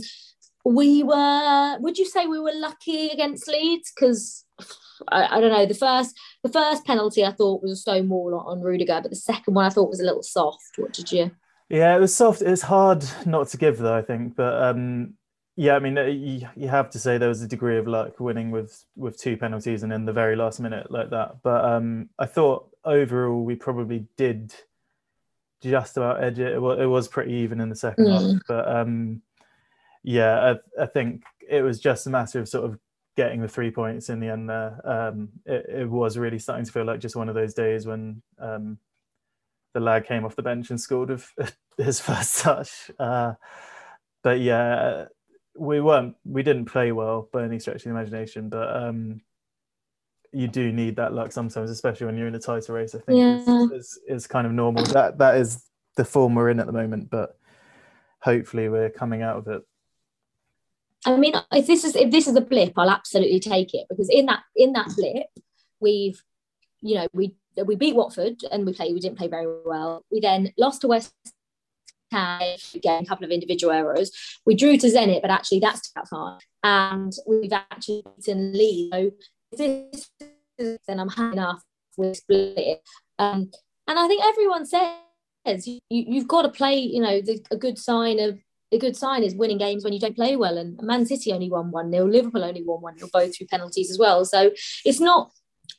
we 0.65 1.03
were, 1.03 1.77
would 1.79 1.97
you 1.97 2.05
say 2.05 2.27
we 2.27 2.39
were 2.39 2.53
lucky 2.53 3.09
against 3.09 3.47
Leeds? 3.47 3.91
Because 3.95 4.45
I, 5.09 5.37
I, 5.37 5.41
don't 5.41 5.51
know. 5.51 5.65
The 5.65 5.73
first, 5.73 6.17
the 6.43 6.49
first 6.49 6.85
penalty 6.85 7.25
I 7.25 7.31
thought 7.31 7.61
was 7.61 7.71
a 7.71 7.75
stone 7.75 8.09
wall 8.09 8.35
on, 8.35 8.59
on 8.59 8.63
Rudiger, 8.63 8.99
but 9.01 9.11
the 9.11 9.15
second 9.15 9.53
one 9.53 9.65
I 9.65 9.69
thought 9.69 9.89
was 9.89 9.99
a 9.99 10.05
little 10.05 10.23
soft. 10.23 10.77
What 10.77 10.93
did 10.93 11.11
you? 11.11 11.31
Yeah, 11.69 11.95
it 11.95 11.99
was 11.99 12.13
soft. 12.13 12.41
It's 12.41 12.61
hard 12.61 13.03
not 13.25 13.47
to 13.49 13.57
give 13.57 13.77
though. 13.77 13.95
I 13.95 14.01
think, 14.01 14.35
but 14.35 14.61
um, 14.61 15.13
yeah, 15.55 15.75
I 15.75 15.79
mean, 15.79 15.97
uh, 15.97 16.03
you, 16.03 16.47
you 16.55 16.67
have 16.67 16.89
to 16.91 16.99
say 16.99 17.17
there 17.17 17.29
was 17.29 17.41
a 17.41 17.47
degree 17.47 17.77
of 17.77 17.87
luck 17.87 18.19
winning 18.19 18.51
with 18.51 18.83
with 18.95 19.17
two 19.17 19.37
penalties 19.37 19.83
and 19.83 19.93
in 19.93 20.05
the 20.05 20.13
very 20.13 20.35
last 20.35 20.59
minute 20.59 20.91
like 20.91 21.11
that. 21.11 21.37
But 21.43 21.63
um, 21.63 22.09
I 22.19 22.25
thought 22.25 22.69
overall 22.83 23.43
we 23.43 23.55
probably 23.55 24.07
did 24.17 24.53
just 25.61 25.97
about 25.97 26.23
edge 26.23 26.39
it. 26.39 26.53
It 26.53 26.61
was, 26.61 26.79
it 26.79 26.87
was 26.87 27.07
pretty 27.07 27.33
even 27.35 27.61
in 27.61 27.69
the 27.69 27.75
second 27.75 28.05
mm. 28.05 28.33
half, 28.33 28.41
but 28.47 28.67
um, 28.67 29.21
yeah, 30.03 30.55
I, 30.77 30.83
I, 30.83 30.85
think 30.87 31.23
it 31.47 31.61
was 31.61 31.79
just 31.79 32.07
a 32.07 32.09
matter 32.09 32.39
of 32.39 32.49
sort 32.49 32.65
of 32.65 32.79
getting 33.17 33.41
the 33.41 33.47
three 33.47 33.71
points 33.71 34.09
in 34.09 34.19
the 34.19 34.29
end 34.29 34.49
there. 34.49 34.79
Um, 34.83 35.29
it, 35.45 35.65
it, 35.69 35.89
was 35.89 36.17
really 36.17 36.39
starting 36.39 36.65
to 36.65 36.71
feel 36.71 36.85
like 36.85 36.99
just 36.99 37.15
one 37.15 37.29
of 37.29 37.35
those 37.35 37.53
days 37.53 37.85
when 37.85 38.21
um, 38.39 38.77
the 39.73 39.79
lad 39.79 40.05
came 40.05 40.25
off 40.25 40.35
the 40.35 40.41
bench 40.41 40.69
and 40.69 40.79
scored 40.79 41.09
with 41.09 41.31
his 41.77 41.99
first 41.99 42.39
touch. 42.39 42.91
Uh, 42.99 43.33
but 44.23 44.39
yeah, 44.39 45.05
we 45.57 45.81
weren't 45.81 46.15
we 46.23 46.43
didn't 46.43 46.65
play 46.65 46.91
well 46.91 47.27
by 47.31 47.43
any 47.43 47.59
stretch 47.59 47.77
of 47.77 47.83
the 47.83 47.89
imagination, 47.89 48.49
but 48.49 48.75
um, 48.75 49.21
you 50.31 50.47
do 50.47 50.71
need 50.71 50.95
that 50.95 51.13
luck 51.13 51.31
sometimes, 51.31 51.69
especially 51.69 52.05
when 52.05 52.17
you're 52.17 52.27
in 52.27 52.35
a 52.35 52.39
tighter 52.39 52.73
race. 52.73 52.95
I 52.95 52.99
think 52.99 53.19
yeah. 53.19 53.67
is, 53.73 53.99
is, 54.07 54.27
kind 54.27 54.47
of 54.47 54.53
normal. 54.53 54.83
That 54.85 55.17
that 55.17 55.37
is 55.37 55.65
the 55.97 56.05
form 56.05 56.35
we're 56.35 56.49
in 56.49 56.59
at 56.59 56.67
the 56.67 56.71
moment, 56.71 57.09
but 57.09 57.37
hopefully 58.21 58.69
we're 58.69 58.89
coming 58.89 59.21
out 59.21 59.37
of 59.37 59.47
it. 59.47 59.61
I 61.05 61.17
mean, 61.17 61.33
if 61.51 61.67
this 61.67 61.83
is 61.83 61.95
if 61.95 62.11
this 62.11 62.27
is 62.27 62.35
a 62.35 62.41
blip, 62.41 62.73
I'll 62.77 62.89
absolutely 62.89 63.39
take 63.39 63.73
it 63.73 63.87
because 63.89 64.09
in 64.09 64.27
that 64.27 64.43
in 64.55 64.73
that 64.73 64.89
blip, 64.95 65.27
we've 65.79 66.21
you 66.81 66.95
know 66.95 67.07
we 67.13 67.35
we 67.65 67.75
beat 67.75 67.95
Watford 67.95 68.43
and 68.51 68.65
we 68.65 68.73
played 68.73 68.93
we 68.93 68.99
didn't 68.99 69.17
play 69.17 69.27
very 69.27 69.47
well. 69.65 70.05
We 70.11 70.19
then 70.19 70.53
lost 70.57 70.81
to 70.81 70.87
West 70.87 71.13
Ham 72.11 72.57
again, 72.75 73.03
a 73.03 73.05
couple 73.05 73.25
of 73.25 73.31
individual 73.31 73.73
errors. 73.73 74.11
We 74.45 74.55
drew 74.55 74.77
to 74.77 74.87
Zenit, 74.87 75.21
but 75.21 75.31
actually 75.31 75.59
that's 75.59 75.91
too 75.91 76.01
far. 76.09 76.39
And 76.63 77.13
we've 77.27 77.53
actually 77.53 78.03
beaten 78.17 78.53
Leeds. 78.53 78.91
So 78.91 79.57
this 79.57 80.09
is, 80.59 80.77
then 80.87 80.99
I'm 80.99 81.09
happy 81.09 81.33
enough 81.33 81.63
with 81.97 82.17
split. 82.17 82.81
Um, 83.17 83.51
and 83.87 83.99
I 83.99 84.07
think 84.07 84.23
everyone 84.23 84.65
says 84.65 85.67
you, 85.67 85.79
you've 85.89 86.27
got 86.27 86.43
to 86.43 86.49
play, 86.49 86.77
you 86.77 87.01
know, 87.01 87.21
the, 87.21 87.43
a 87.51 87.57
good 87.57 87.77
sign 87.77 88.19
of 88.19 88.39
a 88.71 88.77
good 88.77 88.95
sign 88.95 89.23
is 89.23 89.35
winning 89.35 89.57
games 89.57 89.83
when 89.83 89.93
you 89.93 89.99
don't 89.99 90.15
play 90.15 90.35
well. 90.35 90.57
And 90.57 90.79
Man 90.81 91.05
City 91.05 91.33
only 91.33 91.49
won 91.49 91.71
1 91.71 91.91
0, 91.91 92.05
Liverpool 92.05 92.43
only 92.43 92.63
won 92.63 92.81
1 92.81 92.97
0, 92.99 93.09
both 93.11 93.35
through 93.35 93.47
penalties 93.47 93.91
as 93.91 93.97
well. 93.97 94.23
So 94.25 94.51
it's 94.85 94.99
not, 94.99 95.31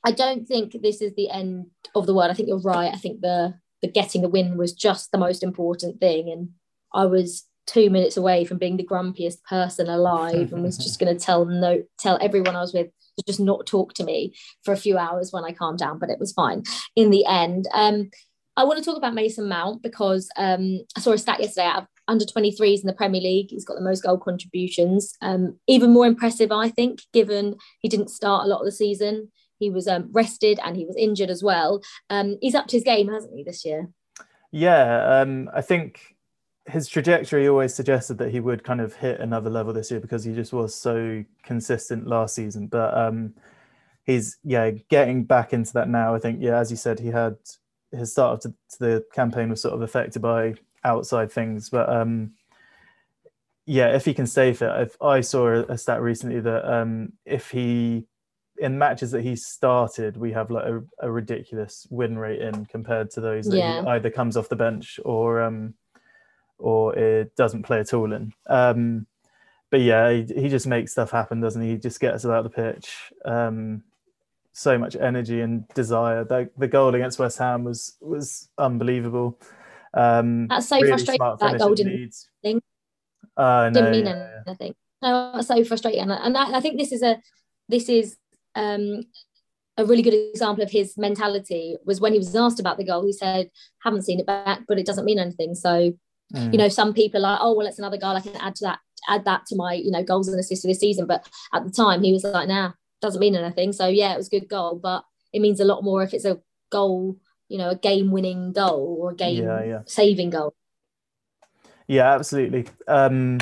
I 0.05 0.13
don't 0.13 0.47
think 0.47 0.77
this 0.83 1.01
is 1.01 1.15
the 1.15 1.31
end 1.31 1.67
of 1.95 2.07
the 2.07 2.15
world. 2.15 2.31
I 2.31 2.35
think 2.35 2.49
you're 2.49 2.61
right. 2.61 2.93
I 2.93 2.99
think 2.99 3.21
the 3.21 3.55
the 3.83 3.89
getting 3.89 4.23
the 4.23 4.29
win 4.29 4.57
was 4.57 4.73
just 4.73 5.11
the 5.11 5.19
most 5.19 5.43
important 5.43 6.01
thing. 6.01 6.31
And 6.31 6.51
I 6.95 7.07
was 7.07 7.45
two 7.67 7.91
minutes 7.91 8.17
away 8.17 8.45
from 8.45 8.59
being 8.59 8.77
the 8.77 8.87
grumpiest 8.87 9.43
person 9.45 9.89
alive 9.89 10.53
and 10.53 10.63
was 10.63 10.79
just 10.79 10.99
going 11.01 11.17
to 11.17 11.23
tell 11.23 11.45
no 11.45 11.83
tell 11.99 12.19
everyone 12.21 12.57
I 12.57 12.61
was 12.61 12.73
with 12.73 12.89
to 13.19 13.25
just 13.27 13.41
not 13.41 13.67
talk 13.67 13.93
to 13.95 14.05
me 14.05 14.35
for 14.65 14.73
a 14.73 14.77
few 14.77 14.97
hours 14.97 15.33
when 15.33 15.45
I 15.45 15.53
calmed 15.53 15.79
down, 15.79 15.99
but 15.99 16.11
it 16.11 16.19
was 16.19 16.33
fine 16.33 16.63
in 16.97 17.11
the 17.11 17.27
end. 17.27 17.67
Um, 17.75 18.11
I 18.57 18.65
want 18.65 18.79
to 18.79 18.85
talk 18.85 18.97
about 18.97 19.15
Mason 19.15 19.49
Mount 19.49 19.83
because 19.83 20.29
um, 20.37 20.81
I 20.97 21.01
saw 21.01 21.13
a 21.13 21.19
stat 21.19 21.41
yesterday 21.41 21.67
out 21.67 21.83
of 21.83 21.89
under 22.13 22.25
23s 22.25 22.81
in 22.81 22.87
the 22.87 22.93
Premier 22.93 23.21
League. 23.21 23.51
He's 23.51 23.65
got 23.65 23.75
the 23.75 23.81
most 23.81 24.03
goal 24.03 24.19
contributions. 24.19 25.15
Um, 25.21 25.59
even 25.67 25.93
more 25.93 26.07
impressive, 26.07 26.53
I 26.53 26.69
think, 26.69 27.01
given 27.13 27.57
he 27.81 27.89
didn't 27.89 28.11
start 28.11 28.45
a 28.45 28.49
lot 28.49 28.61
of 28.61 28.67
the 28.67 28.73
season. 28.73 29.33
He 29.59 29.71
was 29.71 29.89
um, 29.89 30.09
rested 30.13 30.61
and 30.65 30.77
he 30.77 30.85
was 30.85 30.97
injured 30.97 31.31
as 31.31 31.43
well. 31.43 31.83
Um, 32.11 32.37
he's 32.41 32.55
upped 32.55 32.71
his 32.71 32.85
game, 32.85 33.09
hasn't 33.09 33.35
he, 33.35 33.43
this 33.43 33.65
year? 33.65 33.89
Yeah, 34.51 35.21
um, 35.21 35.51
I 35.55 35.63
think 35.63 36.15
his 36.67 36.87
trajectory 36.87 37.49
always 37.49 37.75
suggested 37.75 38.19
that 38.19 38.31
he 38.31 38.41
would 38.41 38.63
kind 38.63 38.81
of 38.81 38.95
hit 38.95 39.21
another 39.21 39.51
level 39.51 39.73
this 39.73 39.91
year 39.91 40.01
because 40.01 40.25
he 40.25 40.35
just 40.35 40.53
was 40.53 40.75
so 40.75 41.25
consistent 41.43 42.07
last 42.07 42.35
season. 42.35 42.67
But 42.67 42.97
um, 42.97 43.35
he's 44.05 44.39
yeah 44.45 44.71
getting 44.91 45.25
back 45.25 45.53
into 45.53 45.73
that 45.75 45.89
now. 45.89 46.15
I 46.15 46.19
think 46.19 46.39
yeah, 46.41 46.59
as 46.59 46.71
you 46.71 46.77
said, 46.77 47.01
he 47.01 47.09
had 47.09 47.37
his 47.91 48.13
start 48.13 48.43
to, 48.43 48.49
to 48.49 48.79
the 48.79 49.05
campaign 49.13 49.49
was 49.51 49.61
sort 49.61 49.75
of 49.75 49.83
affected 49.83 50.23
by 50.23 50.55
outside 50.85 51.31
things, 51.31 51.71
but 51.71 51.89
um, 51.89 52.33
yeah, 53.67 53.95
if 53.95 54.05
he 54.05 54.15
can 54.15 54.27
stay 54.27 54.53
fit, 54.53 54.71
if 54.81 55.01
I 55.01 55.21
saw 55.21 55.49
a, 55.49 55.79
stat 55.79 56.03
recently 56.03 56.41
that 56.41 56.71
um, 56.71 57.13
if 57.25 57.51
he 57.51 58.07
in 58.59 58.79
matches 58.79 59.11
that 59.13 59.23
he 59.23 59.37
started, 59.37 60.17
we 60.17 60.33
have 60.33 60.51
like 60.51 60.65
a, 60.65 60.83
a 61.01 61.11
ridiculous 61.11 61.87
win 61.91 62.19
rate 62.19 62.41
in 62.41 62.67
compared 62.67 63.11
to 63.13 63.21
those 63.21 63.47
that 63.47 63.57
yeah. 63.57 63.83
he 63.83 63.89
either 63.89 64.11
comes 64.11 64.37
off 64.37 64.49
the 64.49 64.57
bench 64.57 65.01
or 65.05 65.43
um, 65.43 65.75
or 66.59 66.97
it 66.97 67.35
doesn't 67.37 67.65
play 67.65 67.81
at 67.81 67.95
all 67.95 68.13
in. 68.13 68.33
Um, 68.47 69.07
but 69.71 69.81
yeah, 69.81 70.13
he, 70.13 70.27
he, 70.43 70.49
just 70.49 70.67
makes 70.67 70.93
stuff 70.93 71.11
happen, 71.11 71.41
doesn't 71.41 71.63
he? 71.63 71.71
He 71.71 71.77
just 71.77 71.99
gets 71.99 72.25
about 72.25 72.45
the 72.45 72.51
pitch. 72.51 73.13
Um, 73.25 73.83
so 74.53 74.77
much 74.77 74.95
energy 74.97 75.41
and 75.41 75.67
desire. 75.69 76.25
The, 76.25 76.51
the 76.59 76.69
goal 76.69 76.95
against 76.95 77.19
West 77.19 77.39
Ham 77.39 77.65
was 77.65 77.97
was 78.01 78.49
unbelievable. 78.59 79.39
Um, 79.95 80.49
That's 80.49 80.69
so 80.69 80.77
really 80.77 80.89
frustrating. 80.89 81.37
That 81.41 81.59
goal 81.59 81.75
didn't 81.75 82.15
thing. 82.43 82.63
Uh, 83.37 83.71
no, 83.73 83.81
didn't 83.81 83.91
mean 83.93 84.07
yeah, 84.07 84.29
anything. 84.47 84.75
No, 85.01 85.33
that's 85.35 85.49
so 85.49 85.65
frustrating. 85.65 86.11
And 86.11 86.37
I, 86.37 86.59
I 86.59 86.61
think 86.61 86.79
this 86.79 86.93
is 86.93 87.03
a 87.03 87.19
this 87.69 87.89
is 87.89 88.17
um, 88.55 89.03
a 89.77 89.85
really 89.85 90.03
good 90.03 90.15
example 90.15 90.63
of 90.63 90.71
his 90.71 90.97
mentality 90.99 91.77
was 91.85 92.01
when 92.01 92.13
he 92.13 92.19
was 92.19 92.35
asked 92.37 92.61
about 92.61 92.77
the 92.77 92.85
goal, 92.85 93.05
he 93.05 93.13
said, 93.13 93.51
haven't 93.83 94.03
seen 94.03 94.21
it 94.21 94.27
back, 94.27 94.61
but 94.69 94.79
it 94.79 94.87
doesn't 94.87 95.05
mean 95.05 95.19
anything. 95.19 95.55
So, 95.55 95.93
mm. 96.35 96.53
you 96.53 96.59
know, 96.59 96.69
some 96.69 96.93
people 96.93 97.21
are 97.21 97.33
like, 97.33 97.39
oh, 97.41 97.55
well, 97.55 97.67
it's 97.67 97.79
another 97.79 97.97
goal. 97.97 98.17
I 98.17 98.21
can 98.21 98.37
add 98.37 98.55
to 98.57 98.65
that, 98.67 98.79
add 99.09 99.25
that 99.25 99.47
to 99.47 99.57
my, 99.57 99.75
you 99.75 99.91
know, 99.91 100.03
goals 100.03 100.29
and 100.29 100.39
assists 100.39 100.63
for 100.63 100.69
this 100.69 100.81
season. 100.81 101.07
But 101.07 101.27
at 101.55 101.65
the 101.65 101.71
time 101.71 102.03
he 102.03 102.13
was 102.13 102.25
like, 102.25 102.49
nah, 102.49 102.73
doesn't 103.01 103.21
mean 103.21 103.35
anything. 103.35 103.73
So 103.73 103.89
yeah, 103.89 104.13
it 104.13 104.19
was 104.19 104.29
a 104.29 104.39
good 104.39 104.49
goal, 104.49 104.79
but 104.81 105.05
it 105.33 105.41
means 105.41 105.61
a 105.61 105.65
lot 105.65 105.83
more 105.83 106.03
if 106.03 106.13
it's 106.13 106.27
a 106.27 106.39
goal, 106.71 107.17
you 107.53 107.59
know, 107.59 107.69
a 107.69 107.77
game 107.77 108.11
winning 108.11 108.53
goal 108.53 108.97
or 108.99 109.11
a 109.11 109.15
game 109.15 109.45
yeah, 109.45 109.63
yeah. 109.63 109.81
saving 109.85 110.31
goal. 110.31 110.55
Yeah, 111.87 112.15
absolutely. 112.15 112.65
Um, 112.89 113.41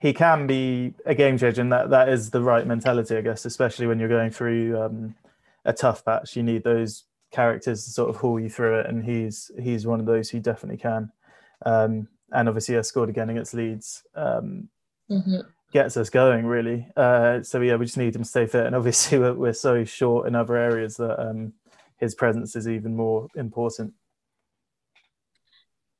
he 0.00 0.12
can 0.12 0.46
be 0.46 0.92
a 1.06 1.14
game 1.14 1.38
changer, 1.38 1.62
and 1.62 1.72
that, 1.72 1.88
that 1.88 2.10
is 2.10 2.30
the 2.30 2.42
right 2.42 2.66
mentality, 2.66 3.16
I 3.16 3.22
guess, 3.22 3.46
especially 3.46 3.86
when 3.86 3.98
you're 3.98 4.10
going 4.10 4.30
through 4.30 4.78
um, 4.78 5.14
a 5.64 5.72
tough 5.72 6.04
patch. 6.04 6.36
You 6.36 6.42
need 6.42 6.62
those 6.62 7.04
characters 7.32 7.86
to 7.86 7.90
sort 7.90 8.10
of 8.10 8.16
haul 8.16 8.38
you 8.38 8.50
through 8.50 8.80
it, 8.80 8.86
and 8.86 9.02
he's 9.02 9.50
he's 9.58 9.86
one 9.86 9.98
of 9.98 10.04
those 10.04 10.28
who 10.28 10.38
definitely 10.38 10.76
can. 10.76 11.10
Um, 11.64 12.08
and 12.32 12.50
obviously, 12.50 12.74
has 12.74 12.86
scored 12.86 13.08
again 13.08 13.30
against 13.30 13.54
Leeds. 13.54 14.02
Um, 14.14 14.68
mm-hmm. 15.10 15.40
Gets 15.72 15.96
us 15.96 16.10
going 16.10 16.44
really. 16.44 16.86
Uh, 16.94 17.42
so 17.42 17.62
yeah, 17.62 17.76
we 17.76 17.86
just 17.86 17.96
need 17.96 18.14
him 18.14 18.24
to 18.24 18.28
stay 18.28 18.44
fit, 18.44 18.66
and 18.66 18.76
obviously 18.76 19.18
we're, 19.20 19.32
we're 19.32 19.52
so 19.54 19.84
short 19.84 20.28
in 20.28 20.34
other 20.34 20.58
areas 20.58 20.98
that 20.98 21.18
um, 21.18 21.54
his 21.98 22.14
presence 22.14 22.56
is 22.56 22.68
even 22.68 22.96
more 22.96 23.28
important 23.36 23.94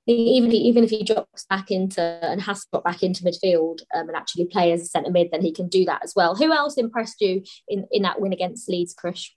even 0.06 0.52
even 0.52 0.84
if 0.84 0.90
he 0.90 1.02
drops 1.02 1.46
back 1.48 1.70
into 1.70 2.02
and 2.02 2.40
has 2.42 2.60
to 2.60 2.66
drop 2.72 2.84
back 2.84 3.02
into 3.02 3.24
midfield 3.24 3.80
um, 3.94 4.08
and 4.08 4.16
actually 4.16 4.44
play 4.46 4.72
as 4.72 4.82
a 4.82 4.86
centre 4.86 5.10
mid, 5.10 5.30
then 5.30 5.40
he 5.40 5.52
can 5.52 5.68
do 5.68 5.84
that 5.86 6.02
as 6.04 6.12
well. 6.14 6.34
Who 6.34 6.52
else 6.52 6.76
impressed 6.76 7.20
you 7.20 7.42
in, 7.68 7.86
in 7.90 8.02
that 8.02 8.20
win 8.20 8.32
against 8.32 8.68
Leeds, 8.68 8.94
Chris? 8.94 9.30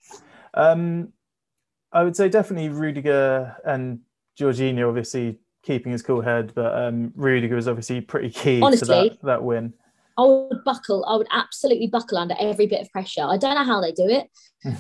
Um, 0.54 1.14
I 1.92 2.04
would 2.04 2.18
say 2.18 2.28
definitely 2.28 2.70
Rudiger 2.70 3.56
and 3.64 4.00
Jorginho, 4.38 4.90
obviously 4.90 5.40
keeping 5.64 5.94
his 5.94 6.02
cool 6.02 6.22
head, 6.22 6.52
but 6.54 6.76
um, 6.76 7.14
Rudiger 7.16 7.56
was 7.56 7.68
obviously 7.68 8.02
pretty 8.02 8.30
key 8.30 8.62
Honestly, 8.62 9.10
to 9.12 9.16
that, 9.16 9.26
that 9.26 9.44
win. 9.44 9.74
I 10.18 10.24
would 10.24 10.64
buckle. 10.66 11.06
I 11.08 11.16
would 11.16 11.28
absolutely 11.32 11.88
buckle 11.88 12.18
under 12.18 12.36
every 12.40 12.66
bit 12.66 12.82
of 12.82 12.92
pressure. 12.92 13.24
I 13.24 13.38
don't 13.38 13.56
know 13.56 13.64
how 13.64 13.82
they 13.82 13.92
do 13.92 14.08
it. 14.08 14.30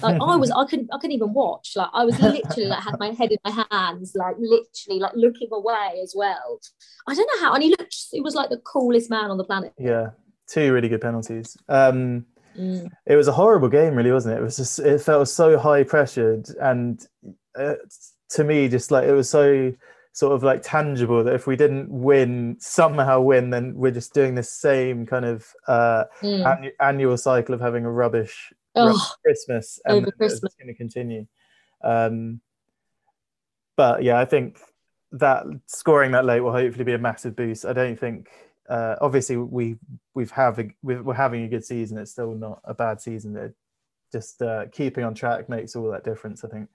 Like 0.02 0.20
I 0.20 0.36
was, 0.36 0.52
I 0.52 0.66
couldn't, 0.66 0.90
I 0.92 0.98
couldn't 0.98 1.12
even 1.12 1.34
watch. 1.34 1.74
Like 1.76 1.90
I 1.94 2.04
was 2.04 2.20
literally 2.20 2.68
like 2.68 2.84
had 2.84 3.00
my 3.00 3.10
head 3.12 3.32
in 3.32 3.38
my 3.46 3.66
hands, 3.72 4.14
like 4.16 4.36
literally 4.40 5.00
like 5.00 5.14
looking 5.16 5.50
away 5.52 6.00
as 6.04 6.14
well. 6.16 6.60
I 7.08 7.14
don't 7.14 7.30
know 7.34 7.48
how. 7.48 7.54
And 7.54 7.64
he 7.64 7.70
looked. 7.70 7.96
He 8.12 8.22
was 8.22 8.36
like 8.36 8.50
the 8.50 8.58
coolest 8.58 9.10
man 9.10 9.30
on 9.30 9.38
the 9.38 9.44
planet. 9.44 9.74
Yeah, 9.78 10.10
two 10.48 10.74
really 10.74 10.90
good 10.90 11.02
penalties. 11.02 11.56
Um, 11.70 12.26
mm. 12.58 12.90
It 13.06 13.16
was 13.16 13.28
a 13.28 13.34
horrible 13.34 13.70
game, 13.70 13.96
really, 13.96 14.12
wasn't 14.12 14.36
it? 14.36 14.40
It 14.40 14.44
was 14.44 14.58
just. 14.58 14.80
It 14.80 15.02
felt 15.02 15.30
so 15.30 15.60
high 15.60 15.84
pressured, 15.84 16.48
and 16.60 17.00
uh, 17.58 17.76
to 18.32 18.44
me, 18.44 18.68
just 18.68 18.90
like 18.90 19.08
it 19.08 19.14
was 19.14 19.30
so 19.30 19.72
sort 20.18 20.34
of 20.34 20.42
like 20.42 20.64
tangible 20.64 21.24
that 21.24 21.36
if 21.36 21.46
we 21.46 21.56
didn't 21.56 21.88
win 21.92 22.56
somehow 22.58 23.22
win 23.22 23.52
then 23.52 23.76
we're 23.76 23.92
just 23.92 24.16
doing 24.16 24.34
the 24.34 24.42
same 24.42 25.06
kind 25.06 25.24
of 25.24 25.46
uh 25.68 26.06
mm. 26.24 26.44
annu- 26.44 26.72
annual 26.80 27.16
cycle 27.16 27.54
of 27.54 27.62
having 27.62 27.86
a 27.86 27.92
rubbish, 27.92 28.52
oh, 28.74 28.88
rubbish 28.88 29.02
christmas 29.24 29.80
and 29.86 30.08
it's 30.20 30.40
going 30.40 30.66
to 30.66 30.74
continue. 30.74 31.28
Um 31.84 32.42
but 33.76 34.02
yeah 34.02 34.20
i 34.20 34.26
think 34.26 34.58
that 35.12 35.46
scoring 35.68 36.14
that 36.14 36.26
late 36.26 36.40
will 36.40 36.52
hopefully 36.52 36.84
be 36.84 36.94
a 36.94 36.98
massive 36.98 37.36
boost. 37.36 37.64
I 37.64 37.74
don't 37.74 38.00
think 38.00 38.28
uh 38.68 38.96
obviously 39.00 39.38
we 39.38 39.76
we've 40.16 40.32
have 40.32 40.60
we're 40.82 41.14
having 41.14 41.44
a 41.44 41.48
good 41.48 41.64
season. 41.64 42.00
It's 42.00 42.10
still 42.10 42.34
not 42.34 42.60
a 42.64 42.74
bad 42.74 43.02
season. 43.02 43.38
It 43.38 43.54
just 44.12 44.42
uh 44.42 44.66
keeping 44.72 45.04
on 45.04 45.14
track 45.14 45.48
makes 45.48 45.76
all 45.76 45.92
that 45.92 46.04
difference 46.04 46.44
i 46.46 46.48
think 46.48 46.70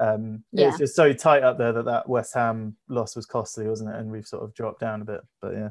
um, 0.00 0.44
yeah. 0.50 0.68
It's 0.68 0.78
just 0.78 0.96
so 0.96 1.12
tight 1.12 1.42
up 1.42 1.58
there 1.58 1.72
that 1.74 1.84
that 1.84 2.08
West 2.08 2.34
Ham 2.34 2.76
loss 2.88 3.14
was 3.14 3.26
costly, 3.26 3.66
wasn't 3.66 3.90
it? 3.90 3.96
And 3.96 4.10
we've 4.10 4.26
sort 4.26 4.42
of 4.42 4.54
dropped 4.54 4.80
down 4.80 5.02
a 5.02 5.04
bit, 5.04 5.20
but 5.42 5.52
yeah. 5.52 5.68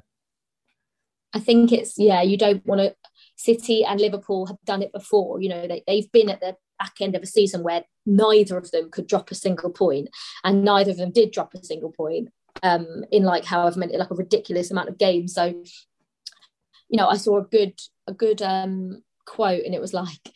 I 1.33 1.39
think 1.39 1.71
it's 1.71 1.97
yeah. 1.97 2.21
You 2.21 2.37
don't 2.37 2.65
want 2.65 2.81
to. 2.81 2.95
City 3.35 3.83
and 3.83 3.99
Liverpool 3.99 4.45
have 4.47 4.57
done 4.65 4.83
it 4.83 4.91
before. 4.91 5.41
You 5.41 5.49
know 5.49 5.67
they 5.67 5.83
they've 5.87 6.11
been 6.11 6.29
at 6.29 6.41
the 6.41 6.55
back 6.77 6.93
end 7.01 7.15
of 7.15 7.23
a 7.23 7.27
season 7.27 7.63
where 7.63 7.83
neither 8.05 8.57
of 8.57 8.71
them 8.71 8.89
could 8.91 9.07
drop 9.07 9.31
a 9.31 9.35
single 9.35 9.71
point, 9.71 10.09
and 10.43 10.63
neither 10.63 10.91
of 10.91 10.97
them 10.97 11.11
did 11.11 11.31
drop 11.31 11.53
a 11.55 11.63
single 11.63 11.91
point 11.91 12.29
um, 12.61 13.03
in 13.11 13.23
like 13.23 13.45
however 13.45 13.79
many 13.79 13.97
like 13.97 14.11
a 14.11 14.15
ridiculous 14.15 14.69
amount 14.69 14.89
of 14.89 14.97
games. 14.97 15.33
So, 15.33 15.45
you 15.45 16.97
know, 16.97 17.07
I 17.07 17.17
saw 17.17 17.39
a 17.39 17.43
good 17.43 17.79
a 18.07 18.13
good 18.13 18.43
um, 18.43 19.03
quote, 19.25 19.65
and 19.65 19.73
it 19.73 19.81
was 19.81 19.93
like, 19.93 20.29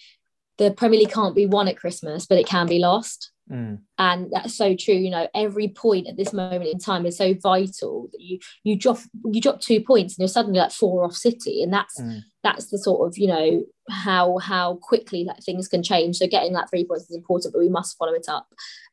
"The 0.57 0.71
Premier 0.71 0.99
League 0.99 1.11
can't 1.11 1.35
be 1.35 1.45
won 1.45 1.67
at 1.67 1.77
Christmas, 1.77 2.25
but 2.25 2.39
it 2.39 2.47
can 2.47 2.65
be 2.67 2.79
lost." 2.79 3.32
Mm. 3.51 3.79
And 3.97 4.31
that's 4.31 4.55
so 4.55 4.75
true. 4.75 4.95
You 4.95 5.11
know, 5.11 5.27
every 5.35 5.67
point 5.67 6.07
at 6.07 6.15
this 6.15 6.33
moment 6.33 6.69
in 6.71 6.79
time 6.79 7.05
is 7.05 7.17
so 7.17 7.33
vital 7.33 8.09
that 8.11 8.21
you 8.21 8.39
you 8.63 8.77
drop 8.77 8.99
you 9.25 9.41
drop 9.41 9.59
two 9.59 9.81
points 9.81 10.13
and 10.13 10.19
you're 10.19 10.29
suddenly 10.29 10.59
like 10.59 10.71
four 10.71 11.03
off 11.03 11.15
City, 11.15 11.61
and 11.61 11.73
that's 11.73 11.99
mm. 11.99 12.21
that's 12.43 12.67
the 12.67 12.77
sort 12.77 13.07
of 13.07 13.17
you 13.17 13.27
know 13.27 13.63
how 13.89 14.37
how 14.37 14.79
quickly 14.81 15.25
that 15.25 15.43
things 15.43 15.67
can 15.67 15.83
change. 15.83 16.17
So 16.17 16.27
getting 16.27 16.53
that 16.53 16.69
three 16.69 16.85
points 16.85 17.09
is 17.09 17.15
important, 17.15 17.53
but 17.53 17.59
we 17.59 17.69
must 17.69 17.97
follow 17.97 18.13
it 18.13 18.27
up. 18.29 18.47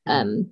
Mm. 0.09 0.21
Um, 0.21 0.51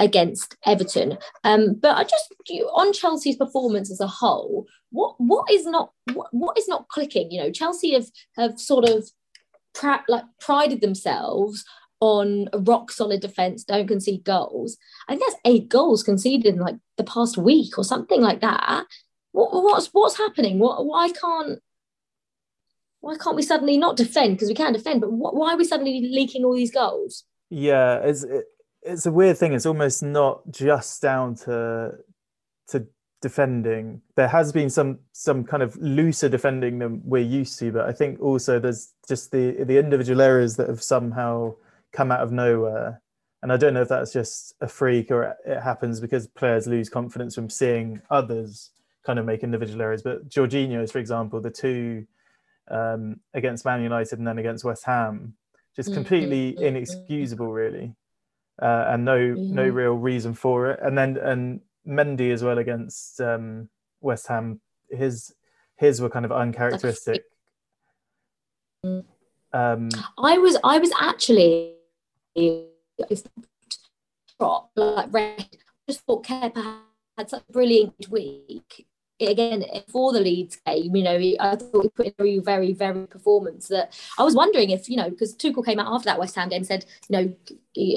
against 0.00 0.56
Everton. 0.64 1.18
Um, 1.42 1.74
but 1.74 1.96
I 1.96 2.04
just 2.04 2.32
on 2.72 2.92
Chelsea's 2.92 3.34
performance 3.34 3.90
as 3.90 3.98
a 3.98 4.06
whole, 4.06 4.66
what 4.90 5.14
what 5.18 5.50
is 5.50 5.66
not 5.66 5.92
what, 6.12 6.28
what 6.32 6.56
is 6.56 6.68
not 6.68 6.88
clicking? 6.88 7.32
You 7.32 7.42
know, 7.42 7.50
Chelsea 7.50 7.94
have 7.94 8.06
have 8.36 8.60
sort 8.60 8.88
of 8.88 9.08
pra- 9.74 10.04
like 10.08 10.24
prided 10.40 10.80
themselves 10.80 11.64
on 12.00 12.48
a 12.52 12.58
rock 12.58 12.90
solid 12.92 13.20
defense, 13.20 13.64
don't 13.64 13.88
concede 13.88 14.24
goals. 14.24 14.76
I 15.08 15.12
think 15.12 15.22
that's 15.22 15.40
eight 15.44 15.68
goals 15.68 16.02
conceded 16.02 16.54
in 16.54 16.60
like 16.60 16.76
the 16.96 17.04
past 17.04 17.36
week 17.36 17.76
or 17.78 17.84
something 17.84 18.20
like 18.20 18.40
that. 18.40 18.84
What, 19.32 19.52
what's 19.52 19.88
what's 19.88 20.16
happening? 20.16 20.58
What 20.58 20.86
why 20.86 21.10
can't 21.10 21.60
why 23.00 23.16
can't 23.16 23.36
we 23.36 23.42
suddenly 23.42 23.76
not 23.76 23.96
defend 23.96 24.34
because 24.34 24.48
we 24.48 24.54
can 24.54 24.72
defend, 24.72 25.00
but 25.00 25.12
what, 25.12 25.34
why 25.34 25.54
are 25.54 25.56
we 25.56 25.64
suddenly 25.64 26.00
leaking 26.00 26.44
all 26.44 26.54
these 26.54 26.72
goals? 26.72 27.24
Yeah, 27.50 27.98
it's 27.98 28.24
it, 28.24 28.44
it's 28.82 29.06
a 29.06 29.12
weird 29.12 29.38
thing. 29.38 29.52
It's 29.52 29.66
almost 29.66 30.02
not 30.02 30.42
just 30.50 31.02
down 31.02 31.34
to 31.36 31.92
to 32.68 32.86
defending. 33.20 34.02
There 34.14 34.28
has 34.28 34.52
been 34.52 34.70
some 34.70 35.00
some 35.12 35.44
kind 35.44 35.62
of 35.62 35.76
looser 35.76 36.28
defending 36.28 36.78
than 36.78 37.00
we're 37.04 37.22
used 37.22 37.58
to, 37.60 37.72
but 37.72 37.86
I 37.86 37.92
think 37.92 38.20
also 38.20 38.58
there's 38.58 38.92
just 39.08 39.30
the 39.30 39.64
the 39.64 39.78
individual 39.78 40.20
errors 40.20 40.56
that 40.56 40.68
have 40.68 40.82
somehow 40.82 41.54
come 41.92 42.12
out 42.12 42.20
of 42.20 42.32
nowhere. 42.32 43.02
And 43.42 43.52
I 43.52 43.56
don't 43.56 43.74
know 43.74 43.82
if 43.82 43.88
that's 43.88 44.12
just 44.12 44.54
a 44.60 44.68
freak 44.68 45.10
or 45.10 45.36
it 45.46 45.60
happens 45.60 46.00
because 46.00 46.26
players 46.26 46.66
lose 46.66 46.88
confidence 46.88 47.34
from 47.34 47.48
seeing 47.48 48.02
others 48.10 48.70
kind 49.04 49.18
of 49.18 49.24
make 49.24 49.42
individual 49.42 49.80
errors. 49.80 50.02
But 50.02 50.28
Jorginho's, 50.28 50.92
for 50.92 50.98
example, 50.98 51.40
the 51.40 51.50
two 51.50 52.06
um, 52.70 53.20
against 53.32 53.64
Man 53.64 53.82
United 53.82 54.18
and 54.18 54.26
then 54.26 54.38
against 54.38 54.64
West 54.64 54.84
Ham, 54.84 55.34
just 55.74 55.94
completely 55.94 56.52
mm-hmm. 56.52 56.64
inexcusable, 56.64 57.50
really, 57.50 57.94
uh, 58.60 58.86
and 58.88 59.04
no 59.04 59.16
mm-hmm. 59.16 59.54
no 59.54 59.68
real 59.68 59.94
reason 59.94 60.34
for 60.34 60.70
it. 60.70 60.80
And 60.82 60.98
then 60.98 61.16
and 61.16 61.60
Mendy 61.86 62.32
as 62.32 62.42
well 62.42 62.58
against 62.58 63.20
um, 63.20 63.68
West 64.00 64.26
Ham, 64.26 64.60
his 64.90 65.32
his 65.76 66.00
were 66.00 66.10
kind 66.10 66.24
of 66.24 66.32
uncharacteristic. 66.32 67.22
Um, 68.84 69.88
I 70.18 70.36
was 70.38 70.58
I 70.62 70.78
was 70.78 70.92
actually 71.00 71.77
like 74.76 75.06
red. 75.10 75.48
Just 75.88 76.00
thought 76.00 76.26
Kepa 76.26 76.80
had 77.16 77.30
such 77.30 77.42
a 77.48 77.52
brilliant 77.52 78.08
week. 78.10 78.86
Again, 79.20 79.64
for 79.88 80.12
the 80.12 80.20
Leeds 80.20 80.60
game, 80.64 80.94
you 80.94 81.02
know, 81.02 81.16
I 81.40 81.56
thought 81.56 81.82
he 81.82 81.88
put 81.88 82.06
in 82.06 82.12
a 82.12 82.22
very, 82.22 82.38
very, 82.38 82.72
very 82.72 83.06
performance 83.06 83.66
that 83.66 83.92
I 84.16 84.22
was 84.22 84.36
wondering 84.36 84.70
if, 84.70 84.88
you 84.88 84.96
know, 84.96 85.10
because 85.10 85.34
Tuchel 85.34 85.66
came 85.66 85.80
out 85.80 85.92
after 85.92 86.04
that 86.04 86.20
West 86.20 86.36
Ham 86.36 86.50
game 86.50 86.62
said, 86.62 86.84
you 87.08 87.16
know, 87.16 87.24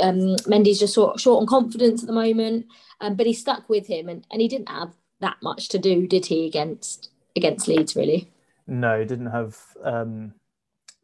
um, 0.01 0.35
Mendy's 0.47 0.79
just 0.79 0.95
short, 0.95 1.19
short 1.19 1.41
on 1.41 1.47
confidence 1.47 2.01
at 2.01 2.07
the 2.07 2.13
moment, 2.13 2.65
um, 3.01 3.15
but 3.15 3.27
he 3.27 3.33
stuck 3.33 3.69
with 3.69 3.85
him 3.85 4.09
and, 4.09 4.25
and 4.31 4.41
he 4.41 4.47
didn't 4.47 4.69
have 4.69 4.93
that 5.19 5.38
much 5.43 5.69
to 5.69 5.77
do, 5.77 6.07
did 6.07 6.25
he, 6.25 6.47
against 6.47 7.11
against 7.35 7.67
Leeds, 7.67 7.95
really? 7.95 8.31
No, 8.67 9.03
didn't 9.05 9.27
have 9.27 9.57
um, 9.83 10.33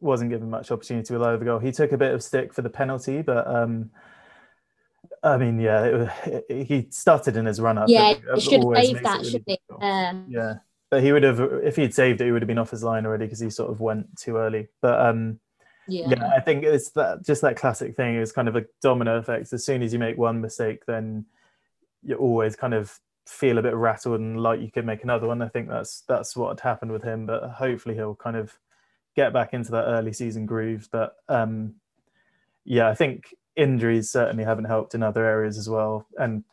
wasn't 0.00 0.30
given 0.30 0.50
much 0.50 0.70
opportunity 0.70 1.12
with 1.12 1.22
either 1.22 1.44
goal. 1.44 1.58
He 1.58 1.72
took 1.72 1.92
a 1.92 1.98
bit 1.98 2.14
of 2.14 2.22
stick 2.22 2.54
for 2.54 2.62
the 2.62 2.70
penalty, 2.70 3.22
but 3.22 3.46
um, 3.46 3.90
I 5.22 5.36
mean, 5.36 5.58
yeah, 5.60 5.84
it, 6.24 6.44
it, 6.48 6.66
he 6.66 6.86
started 6.90 7.36
in 7.36 7.46
his 7.46 7.60
run 7.60 7.78
up. 7.78 7.88
Yeah, 7.88 8.14
he 8.34 8.40
should 8.40 8.62
have 8.62 8.84
saved 8.84 9.04
that, 9.04 9.18
really 9.18 9.30
shouldn't 9.30 9.48
he? 9.48 9.60
Uh, 9.80 10.14
yeah, 10.28 10.54
but 10.90 11.02
he 11.02 11.12
would 11.12 11.22
have 11.22 11.40
if 11.40 11.76
he'd 11.76 11.94
saved 11.94 12.20
it, 12.20 12.26
he 12.26 12.32
would 12.32 12.42
have 12.42 12.48
been 12.48 12.58
off 12.58 12.70
his 12.70 12.84
line 12.84 13.06
already 13.06 13.26
because 13.26 13.40
he 13.40 13.50
sort 13.50 13.70
of 13.70 13.80
went 13.80 14.16
too 14.16 14.36
early. 14.36 14.68
But 14.80 15.00
um, 15.04 15.40
Yeah. 15.88 16.10
yeah, 16.10 16.30
I 16.34 16.40
think 16.40 16.64
it's 16.64 16.90
that 16.90 17.24
just 17.24 17.42
that 17.42 17.56
classic 17.56 17.96
thing. 17.96 18.16
It's 18.16 18.32
kind 18.32 18.48
of 18.48 18.56
a 18.56 18.66
domino 18.82 19.16
effect. 19.18 19.52
As 19.52 19.64
soon 19.64 19.82
as 19.82 19.92
you 19.92 19.98
make 19.98 20.16
one 20.16 20.40
mistake, 20.40 20.86
then 20.86 21.26
you 22.02 22.14
always 22.14 22.54
kind 22.54 22.74
of 22.74 22.98
feel 23.26 23.58
a 23.58 23.62
bit 23.62 23.74
rattled 23.74 24.20
and 24.20 24.40
like 24.40 24.60
you 24.60 24.70
could 24.70 24.86
make 24.86 25.02
another 25.02 25.26
one. 25.26 25.42
I 25.42 25.48
think 25.48 25.68
that's 25.68 26.02
that's 26.08 26.36
what 26.36 26.60
happened 26.60 26.92
with 26.92 27.02
him. 27.02 27.26
But 27.26 27.50
hopefully 27.50 27.94
he'll 27.96 28.14
kind 28.14 28.36
of 28.36 28.56
get 29.18 29.32
back 29.32 29.52
into 29.52 29.72
that 29.72 29.86
early 29.86 30.12
season 30.12 30.46
groove. 30.46 30.88
But 30.92 31.16
um, 31.28 31.74
yeah, 32.64 32.88
I 32.88 32.94
think 32.94 33.34
injuries 33.56 34.10
certainly 34.10 34.44
haven't 34.44 34.66
helped 34.66 34.94
in 34.94 35.02
other 35.02 35.24
areas 35.24 35.58
as 35.58 35.68
well, 35.68 36.06
and 36.18 36.44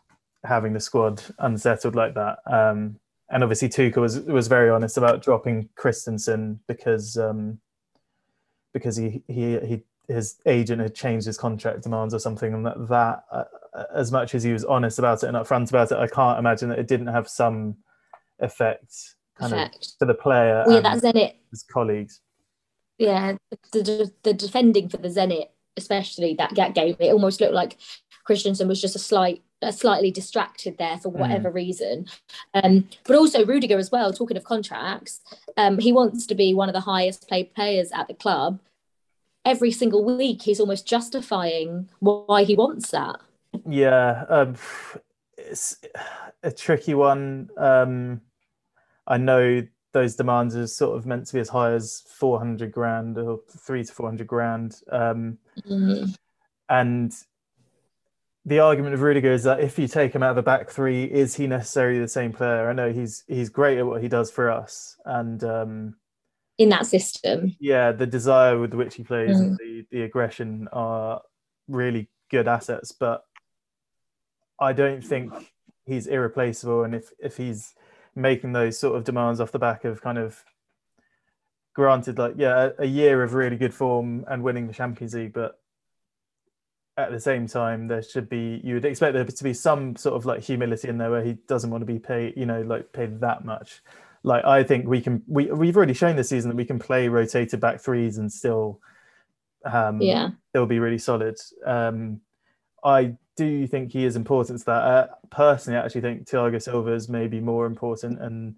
having 0.44 0.74
the 0.74 0.80
squad 0.80 1.22
unsettled 1.40 1.96
like 1.96 2.16
that. 2.16 2.40
Um, 2.48 3.00
and 3.30 3.44
obviously 3.44 3.70
Tuchel 3.70 4.02
was 4.02 4.20
was 4.22 4.48
very 4.48 4.70
honest 4.70 4.98
about 4.98 5.22
dropping 5.22 5.70
Christensen 5.76 6.60
because 6.68 7.18
um, 7.18 7.60
because 8.74 8.98
he 8.98 9.22
he 9.28 9.60
he 9.60 9.84
his 10.08 10.40
agent 10.46 10.82
had 10.82 10.96
changed 10.96 11.28
his 11.28 11.38
contract 11.38 11.84
demands 11.84 12.14
or 12.16 12.20
something, 12.20 12.52
and 12.52 12.66
that 12.66 12.88
that 12.90 13.26
uh, 13.32 13.44
as 13.94 14.12
much 14.12 14.34
as 14.34 14.42
he 14.44 14.54
was 14.54 14.66
honest 14.66 14.98
about 14.98 15.24
it 15.24 15.28
and 15.28 15.38
upfront 15.38 15.70
about 15.70 15.92
it, 15.92 15.98
I 15.98 16.08
can't 16.08 16.40
imagine 16.40 16.70
that 16.70 16.80
it 16.80 16.88
didn't 16.88 17.14
have 17.14 17.28
some 17.28 17.78
effect 18.40 19.16
kind 19.40 19.54
effect. 19.54 19.76
of 19.76 20.00
for 20.00 20.06
the 20.06 20.14
player 20.14 20.64
well, 20.66 20.82
yeah, 20.82 20.92
and 20.92 21.02
that's 21.02 21.18
Zenit. 21.18 21.34
his 21.52 21.64
colleagues. 21.64 22.22
Yeah, 22.98 23.38
the, 23.72 24.12
the, 24.24 24.34
defending 24.34 24.88
for 24.90 24.98
the 24.98 25.10
Zenit, 25.10 25.50
especially 25.76 26.34
that, 26.36 26.56
that 26.56 26.76
game, 26.76 26.96
it 27.00 27.12
almost 27.12 27.42
looked 27.42 27.54
like 27.54 27.78
Christensen 28.24 28.68
was 28.68 28.82
just 28.82 28.96
a 28.96 29.00
slight 29.00 29.42
uh, 29.62 29.72
slightly 29.72 30.12
distracted 30.12 30.78
there 30.78 30.98
for 30.98 31.10
whatever 31.10 31.50
mm. 31.50 31.56
reason. 31.56 32.06
Um, 32.54 32.88
but 33.06 33.16
also 33.16 33.46
Rudiger 33.46 33.78
as 33.78 33.92
well. 33.92 34.14
Talking 34.14 34.38
of 34.38 34.44
contracts, 34.44 35.22
um, 35.58 35.80
he 35.80 35.92
wants 35.92 36.26
to 36.28 36.36
be 36.36 36.54
one 36.54 36.70
of 36.70 36.74
the 36.74 36.82
highest 36.82 37.30
paid 37.30 37.54
players 37.54 37.92
at 37.94 38.08
the 38.08 38.14
club. 38.14 38.60
Every 39.44 39.72
single 39.72 40.04
week, 40.04 40.42
he's 40.42 40.60
almost 40.60 40.88
justifying 40.88 41.90
why 42.00 42.44
he 42.44 42.56
wants 42.56 42.92
that. 42.92 43.20
Yeah, 43.68 44.26
um, 44.28 44.56
it's 45.38 45.80
a 46.44 46.52
tricky 46.52 46.94
one. 46.94 47.50
Um, 47.58 48.22
I 49.08 49.18
know 49.18 49.66
those 49.96 50.14
demands 50.14 50.58
are 50.58 50.68
sort 50.68 50.98
of 50.98 51.06
meant 51.06 51.26
to 51.26 51.34
be 51.34 51.40
as 51.40 51.48
high 51.48 51.72
as 51.72 52.04
400 52.20 52.70
grand 52.70 53.18
or 53.18 53.40
three 53.50 53.82
to 53.82 53.94
400 53.94 54.28
grand. 54.28 54.76
Um, 54.92 55.38
mm-hmm. 55.66 56.12
And 56.68 57.14
the 58.44 58.60
argument 58.60 58.94
of 58.94 59.02
Rudiger 59.02 59.32
is 59.32 59.44
that 59.44 59.62
if 59.62 59.80
you 59.80 59.88
take 59.88 60.14
him 60.14 60.22
out 60.22 60.32
of 60.32 60.36
the 60.36 60.44
back 60.44 60.70
three, 60.70 61.06
is 61.06 61.36
he 61.36 61.48
necessarily 61.48 62.00
the 62.00 62.10
same 62.10 62.34
player? 62.34 62.70
I 62.70 62.74
know 62.74 62.92
he's 62.92 63.24
he's 63.30 63.48
great 63.48 63.78
at 63.78 63.86
what 63.86 64.02
he 64.02 64.10
does 64.10 64.30
for 64.30 64.52
us, 64.52 64.98
and 65.06 65.42
um, 65.46 65.96
in 66.58 66.68
that 66.70 66.88
system, 66.88 67.56
yeah, 67.62 67.94
the 67.94 68.06
desire 68.06 68.60
with 68.60 68.74
which 68.74 68.96
he 68.96 69.04
plays 69.04 69.38
mm. 69.38 69.40
and 69.40 69.58
the 69.58 69.86
the 69.92 70.02
aggression 70.02 70.68
are 70.74 71.22
really 71.70 72.10
good 72.30 72.50
assets. 72.50 72.92
But 72.92 73.24
I 74.60 74.74
don't 74.74 75.04
think 75.04 75.32
he's 75.86 76.06
irreplaceable, 76.06 76.84
and 76.84 76.94
if 76.94 77.12
if 77.18 77.38
he's 77.38 77.74
making 78.16 78.54
those 78.54 78.80
sort 78.80 78.96
of 78.96 79.04
demands 79.04 79.40
off 79.40 79.52
the 79.52 79.60
back 79.60 79.86
of 79.86 80.02
kind 80.02 80.18
of 80.18 80.44
granted, 81.74 82.18
like 82.18 82.36
yeah, 82.38 82.70
a 82.80 82.86
year 82.86 83.24
of 83.24 83.34
really 83.34 83.58
good 83.58 83.74
form 83.74 84.26
and 84.28 84.44
winning 84.44 84.68
the 84.68 84.74
Champions 84.74 85.14
League, 85.14 85.34
but 85.34 85.60
at 86.98 87.12
the 87.12 87.20
same 87.20 87.46
time 87.46 87.88
there 87.88 88.02
should 88.02 88.30
be 88.30 88.62
you 88.64 88.76
would 88.76 88.86
expect 88.86 89.14
there 89.14 89.26
to 89.26 89.44
be 89.44 89.54
some 89.54 89.96
sort 89.96 90.16
of 90.16 90.26
like 90.26 90.42
humility 90.42 90.88
in 90.88 90.98
there 90.98 91.12
where 91.12 91.24
he 91.24 91.34
doesn't 91.48 91.70
want 91.70 91.82
to 91.82 91.86
be 91.86 92.00
paid 92.00 92.34
you 92.38 92.46
know 92.46 92.62
like 92.62 92.92
paid 92.94 93.20
that 93.20 93.44
much. 93.44 93.82
Like 94.24 94.44
i 94.46 94.64
think 94.64 94.88
we 94.88 95.02
can 95.02 95.22
we, 95.28 95.52
we've 95.52 95.78
already 95.78 95.94
shown 95.94 96.16
this 96.16 96.30
season 96.30 96.50
that 96.50 96.56
we 96.56 96.66
can 96.66 96.80
play 96.80 97.10
rotated 97.10 97.60
back 97.60 97.82
threes 97.82 98.18
and 98.18 98.32
still 98.32 98.80
um 99.66 100.02
yeah. 100.02 100.30
it'll 100.54 100.68
be 100.68 100.80
really 100.80 100.98
solid. 100.98 101.38
Um 101.66 102.22
i 102.84 103.16
do 103.36 103.46
you 103.46 103.68
think 103.68 103.92
he 103.92 104.06
is 104.06 104.16
important 104.16 104.60
to 104.60 104.66
that 104.66 104.84
uh, 104.84 105.08
personally 105.30 105.80
i 105.80 105.84
actually 105.84 106.02
think 106.02 106.26
Thiago 106.26 106.62
silva 106.62 106.92
is 106.94 107.10
maybe 107.10 107.40
more 107.40 107.66
important 107.66 108.22
and 108.22 108.56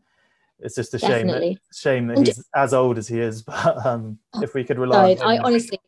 it's 0.60 0.76
just 0.76 0.94
a 0.94 1.00
shame 1.00 1.28
that, 1.28 1.58
shame 1.74 2.08
that 2.08 2.18
he's 2.18 2.44
as 2.56 2.74
old 2.74 2.98
as 2.98 3.08
he 3.08 3.20
is 3.20 3.42
but 3.44 3.86
um 3.86 4.18
if 4.36 4.54
we 4.54 4.64
could 4.64 4.80
rely 4.80 5.14
no, 5.14 5.22
on 5.22 5.28
i 5.28 5.38
honestly 5.40 5.80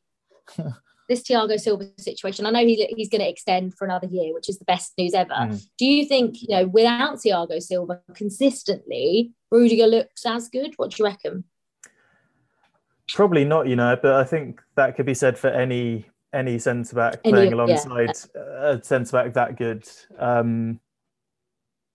this 1.09 1.23
Thiago 1.23 1.59
Silva 1.59 1.87
situation. 1.97 2.45
I 2.45 2.51
know 2.51 2.59
he, 2.59 2.87
he's 2.95 3.09
going 3.09 3.21
to 3.21 3.27
extend 3.27 3.73
for 3.75 3.83
another 3.83 4.07
year, 4.07 4.33
which 4.33 4.47
is 4.47 4.59
the 4.59 4.65
best 4.65 4.93
news 4.97 5.13
ever. 5.13 5.33
Mm. 5.33 5.67
Do 5.77 5.85
you 5.85 6.05
think, 6.05 6.41
you 6.41 6.49
know, 6.49 6.67
without 6.67 7.17
Thiago 7.17 7.61
Silva 7.61 7.99
consistently, 8.13 9.33
Rudiger 9.51 9.87
looks 9.87 10.25
as 10.25 10.47
good? 10.47 10.75
What 10.77 10.91
do 10.91 10.97
you 10.99 11.05
reckon? 11.05 11.43
Probably 13.09 13.43
not, 13.43 13.67
you 13.67 13.75
know, 13.75 13.97
but 14.01 14.13
I 14.13 14.23
think 14.23 14.61
that 14.75 14.95
could 14.95 15.07
be 15.07 15.15
said 15.15 15.37
for 15.37 15.47
any 15.47 16.05
any 16.33 16.59
centre 16.59 16.95
back 16.95 17.23
playing 17.23 17.53
alongside 17.53 18.11
yeah. 18.35 18.71
a 18.71 18.83
centre 18.83 19.11
back 19.11 19.33
that 19.33 19.57
good. 19.57 19.87
Um, 20.17 20.79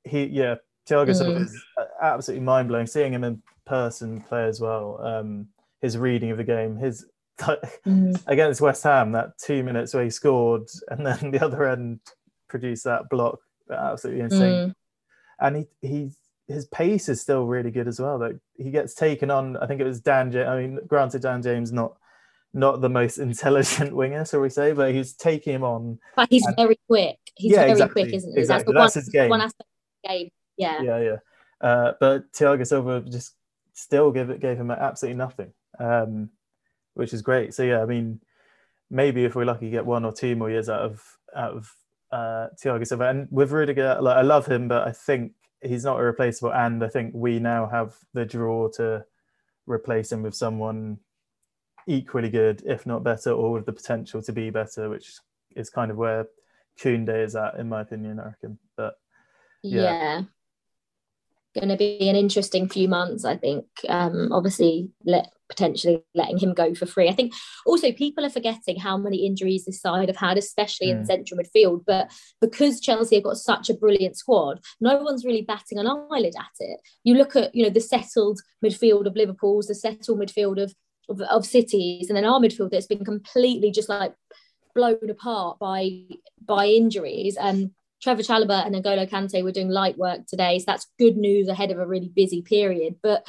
he, 0.05 0.25
yeah, 0.27 0.57
Thiago 0.89 1.09
mm. 1.09 1.17
Silva 1.17 1.41
is 1.41 1.65
absolutely 2.03 2.45
mind 2.45 2.69
blowing. 2.69 2.87
Seeing 2.87 3.13
him 3.13 3.25
in 3.25 3.43
person 3.65 4.21
play 4.21 4.47
as 4.47 4.61
well, 4.61 5.01
um, 5.03 5.49
his 5.81 5.97
reading 5.97 6.31
of 6.31 6.37
the 6.37 6.45
game, 6.45 6.77
his 6.77 7.07
mm. 7.41 8.23
against 8.27 8.61
West 8.61 8.83
Ham, 8.85 9.13
that 9.13 9.39
two 9.39 9.63
minutes 9.63 9.95
where 9.95 10.05
he 10.05 10.11
scored, 10.11 10.69
and 10.89 11.07
then 11.07 11.31
the 11.31 11.45
other 11.45 11.69
end 11.69 12.01
produced 12.49 12.85
that 12.85 13.09
block, 13.09 13.39
absolutely 13.71 14.23
insane. 14.23 14.69
Mm. 14.69 14.75
And 15.41 15.57
he 15.57 15.67
he 15.81 16.11
his 16.47 16.67
pace 16.67 17.09
is 17.09 17.21
still 17.21 17.47
really 17.47 17.71
good 17.71 17.89
as 17.89 18.01
well. 18.01 18.19
That 18.19 18.39
he 18.57 18.71
gets 18.71 18.95
taken 18.95 19.31
on. 19.31 19.57
I 19.57 19.67
think 19.67 19.81
it 19.81 19.85
was 19.85 20.01
Dan. 20.01 20.31
James, 20.31 20.49
I 20.49 20.61
mean, 20.61 20.79
granted, 20.87 21.23
Dan 21.23 21.43
James 21.43 21.73
not 21.73 21.97
not 22.55 22.81
the 22.81 22.89
most 22.89 23.19
intelligent 23.19 23.95
winger, 23.97 24.25
shall 24.25 24.41
we 24.41 24.49
say, 24.49 24.73
but 24.73 24.95
he's 24.95 25.13
taking 25.13 25.55
him 25.55 25.65
on. 25.65 25.99
But 26.17 26.29
he's 26.31 26.47
and, 26.47 26.57
very 26.57 26.79
quick. 26.89 27.19
He's 27.35 27.53
yeah, 27.53 27.59
very 27.59 27.73
exactly, 27.73 28.03
quick, 28.05 28.15
isn't 28.15 28.33
he? 28.33 28.41
Exactly. 28.41 28.73
That's, 28.73 28.95
That's 28.95 28.97
one, 28.97 29.03
his 29.03 29.09
game. 29.11 29.31
One 29.31 29.41
aspect 29.41 29.69
of 29.69 30.03
the 30.03 30.09
game. 30.09 30.29
Yeah. 30.57 30.83
Yeah, 30.83 30.99
yeah. 31.01 31.17
Uh, 31.61 31.93
but 31.99 32.33
Thiago 32.33 32.67
Silva 32.67 33.01
just 33.01 33.35
still 33.73 34.13
give 34.13 34.31
it 34.31 34.41
gave 34.41 34.57
him 34.57 34.71
absolutely 34.71 35.19
nothing. 35.19 35.53
Um, 35.79 36.31
which 36.95 37.13
is 37.13 37.23
great. 37.23 37.53
So 37.55 37.65
yeah, 37.65 37.83
I 37.83 37.87
mean, 37.87 38.21
maybe 38.91 39.25
if 39.25 39.35
we're 39.35 39.45
lucky, 39.45 39.71
get 39.71 39.85
one 39.85 40.05
or 40.05 40.13
two 40.13 40.37
more 40.37 40.51
years 40.51 40.69
out 40.69 40.83
of 40.83 41.03
out 41.35 41.57
of 41.57 41.73
uh, 42.13 42.49
Thiago 42.63 42.87
Silva. 42.87 43.09
And 43.09 43.29
with 43.31 43.51
Rudiger, 43.51 43.99
like 44.01 44.17
I 44.17 44.23
love 44.23 44.47
him, 44.47 44.69
but 44.69 44.87
I 44.87 44.93
think 44.93 45.33
he's 45.61 45.85
not 45.85 45.99
irreplaceable. 45.99 46.53
And 46.53 46.85
I 46.85 46.89
think 46.89 47.13
we 47.15 47.41
now 47.41 47.67
have 47.67 47.97
the 48.13 48.25
draw 48.25 48.69
to 48.77 49.05
replace 49.67 50.13
him 50.13 50.23
with 50.23 50.35
someone 50.35 50.99
equally 51.87 52.31
good, 52.31 52.63
if 52.67 52.87
not 52.87 53.05
better, 53.05 53.31
or 53.33 53.53
with 53.53 53.67
the 53.67 53.73
potential 53.73 54.23
to 54.23 54.33
be 54.33 54.51
better, 54.51 54.89
which 54.89 55.15
is 55.57 55.71
kind 55.71 55.91
of 55.91 55.97
where 55.97 56.27
Koundé 56.81 57.25
is 57.25 57.37
at, 57.37 57.57
in 57.57 57.69
my 57.69 57.83
opinion. 57.83 58.21
I 58.21 58.27
reckon, 58.27 58.59
but 58.77 58.95
yeah. 59.63 59.83
yeah 59.83 60.23
going 61.55 61.69
to 61.69 61.77
be 61.77 62.09
an 62.09 62.17
interesting 62.17 62.69
few 62.69 62.89
months, 62.89 63.25
I 63.25 63.37
think. 63.37 63.67
Um, 63.89 64.33
obviously, 64.33 64.91
let 65.05 65.31
potentially 65.49 66.03
letting 66.15 66.39
him 66.39 66.53
go 66.55 66.75
for 66.75 66.87
free. 66.87 67.09
I 67.09 67.13
think 67.13 67.33
also 67.67 67.93
people 67.93 68.25
are 68.25 68.31
forgetting 68.31 68.81
how 68.81 68.97
many 68.97 69.27
injuries 69.27 69.65
this 69.65 69.81
side 69.81 70.09
have 70.09 70.17
had, 70.17 70.37
especially 70.37 70.89
mm. 70.89 71.01
in 71.01 71.07
central 71.07 71.39
midfield. 71.39 71.85
But 71.87 72.11
because 72.41 72.81
Chelsea 72.81 73.17
have 73.17 73.25
got 73.25 73.37
such 73.37 73.71
a 73.71 73.75
brilliant 73.75 74.17
squad, 74.17 74.61
no 74.81 74.97
one's 75.03 75.25
really 75.25 75.43
batting 75.43 75.79
an 75.79 75.87
eyelid 75.87 76.35
at 76.39 76.55
it. 76.59 76.81
You 77.05 77.15
look 77.15 77.37
at 77.37 77.55
you 77.55 77.63
know 77.63 77.71
the 77.71 77.81
settled 77.81 78.41
midfield 78.65 79.07
of 79.07 79.15
Liverpool's, 79.15 79.69
the 79.69 79.75
settled 79.75 80.21
midfield 80.21 80.61
of 80.63 80.75
of, 81.09 81.21
of 81.23 81.47
City's, 81.47 82.09
and 82.09 82.17
then 82.17 82.25
our 82.25 82.41
midfield 82.41 82.71
that's 82.71 82.87
been 82.87 83.05
completely 83.05 83.71
just 83.71 83.89
like 83.89 84.15
blown 84.75 85.11
apart 85.11 85.59
by 85.59 86.03
by 86.45 86.67
injuries. 86.67 87.37
Um, 87.39 87.73
Trevoh 88.05 88.27
Chalobah 88.27 88.67
and 88.67 88.75
N'Golo 88.75 89.09
Kante 89.09 89.43
were 89.43 89.53
doing 89.53 89.69
light 89.69 89.97
work 89.97 90.27
today, 90.27 90.59
so 90.59 90.65
that's 90.67 90.91
good 90.99 91.17
news 91.17 91.49
ahead 91.49 91.71
of 91.71 91.79
a 91.79 91.87
really 91.87 92.11
busy 92.15 92.43
period. 92.43 92.97
But 93.03 93.27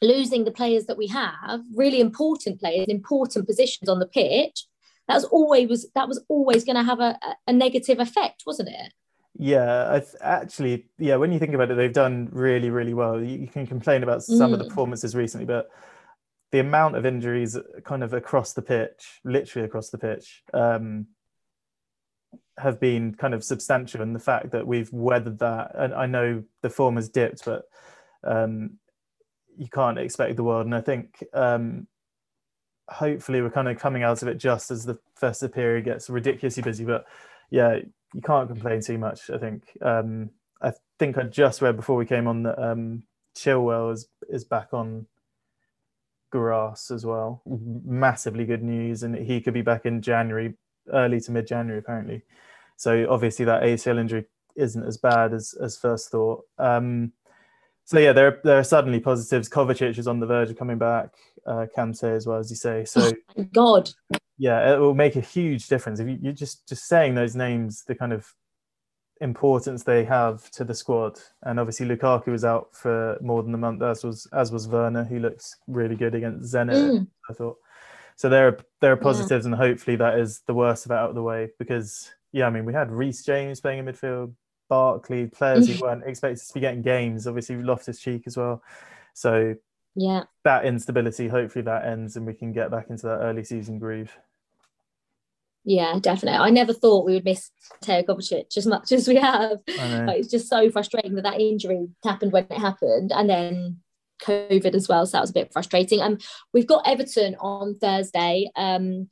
losing 0.00 0.44
the 0.44 0.52
players 0.52 0.86
that 0.86 0.98
we 0.98 1.08
have, 1.08 1.60
really 1.74 2.00
important 2.00 2.60
players, 2.60 2.86
important 2.88 3.46
positions 3.46 3.88
on 3.88 3.98
the 3.98 4.06
pitch, 4.06 4.66
that's 5.08 5.24
always 5.24 5.68
was 5.68 5.90
that 5.94 6.08
was 6.08 6.22
always 6.28 6.64
going 6.64 6.76
to 6.76 6.84
have 6.84 7.00
a, 7.00 7.18
a 7.46 7.52
negative 7.52 7.98
effect, 7.98 8.44
wasn't 8.46 8.68
it? 8.68 8.92
Yeah, 9.40 10.00
th- 10.00 10.14
actually, 10.20 10.86
yeah. 10.98 11.16
When 11.16 11.32
you 11.32 11.38
think 11.38 11.54
about 11.54 11.70
it, 11.70 11.76
they've 11.76 11.92
done 11.92 12.28
really, 12.32 12.70
really 12.70 12.94
well. 12.94 13.20
You, 13.20 13.38
you 13.38 13.46
can 13.46 13.66
complain 13.66 14.02
about 14.02 14.22
some 14.22 14.50
mm. 14.50 14.52
of 14.52 14.58
the 14.58 14.64
mm. 14.64 14.68
performances 14.68 15.14
recently, 15.14 15.46
but 15.46 15.70
the 16.50 16.60
amount 16.60 16.96
of 16.96 17.04
injuries, 17.04 17.56
kind 17.84 18.02
of 18.02 18.12
across 18.12 18.52
the 18.52 18.62
pitch, 18.62 19.20
literally 19.24 19.66
across 19.66 19.90
the 19.90 19.98
pitch, 19.98 20.42
um, 20.54 21.06
have 22.58 22.80
been 22.80 23.14
kind 23.14 23.34
of 23.34 23.44
substantial 23.44 24.02
in 24.02 24.12
the 24.12 24.18
fact 24.18 24.50
that 24.52 24.66
we've 24.66 24.92
weathered 24.92 25.38
that. 25.38 25.72
And 25.74 25.94
I 25.94 26.06
know 26.06 26.44
the 26.62 26.70
form 26.70 26.96
has 26.96 27.08
dipped, 27.08 27.44
but 27.44 27.64
um, 28.24 28.78
you 29.56 29.68
can't 29.68 29.98
expect 29.98 30.36
the 30.36 30.44
world. 30.44 30.66
And 30.66 30.74
I 30.74 30.80
think 30.80 31.22
um, 31.34 31.86
hopefully 32.88 33.42
we're 33.42 33.50
kind 33.50 33.68
of 33.68 33.78
coming 33.78 34.02
out 34.02 34.22
of 34.22 34.28
it 34.28 34.38
just 34.38 34.70
as 34.70 34.84
the 34.84 34.98
festive 35.16 35.52
period 35.52 35.84
gets 35.84 36.08
ridiculously 36.10 36.62
busy. 36.62 36.84
But 36.84 37.06
yeah, 37.50 37.78
you 38.14 38.22
can't 38.22 38.48
complain 38.48 38.80
too 38.80 38.98
much. 38.98 39.30
I 39.30 39.38
think. 39.38 39.64
Um, 39.82 40.30
I 40.60 40.72
think 40.98 41.18
I 41.18 41.22
just 41.22 41.62
read 41.62 41.76
before 41.76 41.96
we 41.96 42.06
came 42.06 42.26
on 42.26 42.42
that 42.44 42.58
um, 42.58 43.04
Chilwell 43.36 43.92
is 43.92 44.08
is 44.28 44.44
back 44.44 44.68
on 44.72 45.06
grass 46.30 46.90
as 46.90 47.04
well. 47.04 47.42
Massively 47.46 48.44
good 48.44 48.62
news, 48.62 49.02
and 49.02 49.14
he 49.14 49.40
could 49.40 49.54
be 49.54 49.62
back 49.62 49.86
in 49.86 50.02
January, 50.02 50.54
early 50.92 51.20
to 51.20 51.30
mid 51.30 51.46
January 51.46 51.78
apparently. 51.78 52.22
So 52.76 53.06
obviously 53.10 53.44
that 53.46 53.62
ACL 53.62 53.98
injury 53.98 54.26
isn't 54.56 54.84
as 54.84 54.96
bad 54.96 55.32
as 55.32 55.54
as 55.60 55.76
first 55.76 56.10
thought. 56.10 56.44
Um, 56.58 57.12
so 57.84 57.98
yeah, 57.98 58.12
there 58.12 58.40
there 58.44 58.58
are 58.58 58.64
suddenly 58.64 59.00
positives. 59.00 59.48
Kovacic 59.48 59.98
is 59.98 60.06
on 60.06 60.20
the 60.20 60.26
verge 60.26 60.50
of 60.50 60.58
coming 60.58 60.78
back. 60.78 61.14
Uh, 61.46 61.66
Kante 61.74 62.14
as 62.14 62.26
well 62.26 62.38
as 62.38 62.50
you 62.50 62.56
say. 62.56 62.84
So 62.84 63.10
oh, 63.38 63.44
God, 63.52 63.90
yeah, 64.36 64.74
it 64.74 64.78
will 64.78 64.94
make 64.94 65.16
a 65.16 65.20
huge 65.20 65.68
difference 65.68 65.98
if 65.98 66.06
you, 66.06 66.18
you're 66.20 66.32
just 66.32 66.68
just 66.68 66.86
saying 66.86 67.14
those 67.14 67.34
names. 67.34 67.84
The 67.84 67.94
kind 67.94 68.12
of 68.12 68.32
importance 69.20 69.82
they 69.82 70.04
have 70.04 70.50
to 70.52 70.64
the 70.64 70.74
squad. 70.74 71.18
And 71.42 71.58
obviously 71.58 71.86
Lukaku 71.86 72.28
was 72.28 72.44
out 72.44 72.74
for 72.74 73.18
more 73.20 73.42
than 73.42 73.54
a 73.54 73.58
month, 73.58 73.82
as 73.82 74.04
was 74.04 74.26
as 74.32 74.52
was 74.52 74.68
Werner, 74.68 75.04
who 75.04 75.18
looks 75.18 75.56
really 75.66 75.96
good 75.96 76.14
against 76.14 76.52
Zenit. 76.52 77.00
Mm. 77.00 77.06
I 77.28 77.32
thought. 77.32 77.56
So 78.16 78.28
there 78.28 78.48
are 78.48 78.58
there 78.80 78.92
are 78.92 78.96
positives, 78.96 79.44
yeah. 79.44 79.52
and 79.52 79.60
hopefully 79.60 79.96
that 79.96 80.18
is 80.18 80.40
the 80.46 80.54
worst 80.54 80.86
of 80.86 80.92
it 80.92 80.96
out 80.96 81.10
of 81.10 81.14
the 81.14 81.22
way. 81.22 81.50
Because 81.58 82.10
yeah, 82.32 82.46
I 82.46 82.50
mean 82.50 82.64
we 82.64 82.72
had 82.72 82.90
Reece 82.90 83.24
James 83.24 83.60
playing 83.60 83.80
in 83.80 83.86
midfield, 83.86 84.34
Barkley, 84.68 85.26
players 85.26 85.68
who 85.68 85.84
weren't 85.84 86.04
expected 86.04 86.44
to 86.46 86.54
be 86.54 86.60
getting 86.60 86.82
games. 86.82 87.26
Obviously 87.26 87.56
Loftus 87.56 88.00
Cheek 88.00 88.24
as 88.26 88.36
well. 88.36 88.62
So 89.14 89.54
yeah, 89.94 90.24
that 90.44 90.64
instability. 90.64 91.28
Hopefully 91.28 91.62
that 91.62 91.84
ends, 91.86 92.16
and 92.16 92.26
we 92.26 92.34
can 92.34 92.52
get 92.52 92.70
back 92.70 92.90
into 92.90 93.06
that 93.06 93.20
early 93.20 93.44
season 93.44 93.78
groove. 93.78 94.16
Yeah, 95.68 95.98
definitely. 96.00 96.38
I 96.38 96.48
never 96.48 96.72
thought 96.72 97.04
we 97.04 97.12
would 97.12 97.26
miss 97.26 97.50
Teo 97.82 98.02
Kovacic 98.02 98.56
as 98.56 98.66
much 98.66 98.90
as 98.90 99.06
we 99.06 99.16
have. 99.16 99.58
Like, 99.68 100.20
it's 100.20 100.30
just 100.30 100.48
so 100.48 100.70
frustrating 100.70 101.14
that 101.16 101.24
that 101.24 101.42
injury 101.42 101.88
happened 102.02 102.32
when 102.32 102.46
it 102.48 102.56
happened, 102.56 103.12
and 103.12 103.28
then 103.28 103.76
COVID 104.22 104.74
as 104.74 104.88
well. 104.88 105.04
So 105.04 105.18
that 105.18 105.20
was 105.20 105.28
a 105.28 105.34
bit 105.34 105.52
frustrating. 105.52 106.00
And 106.00 106.14
um, 106.14 106.20
we've 106.54 106.66
got 106.66 106.88
Everton 106.88 107.36
on 107.38 107.74
Thursday. 107.74 108.50
Um, 108.56 109.10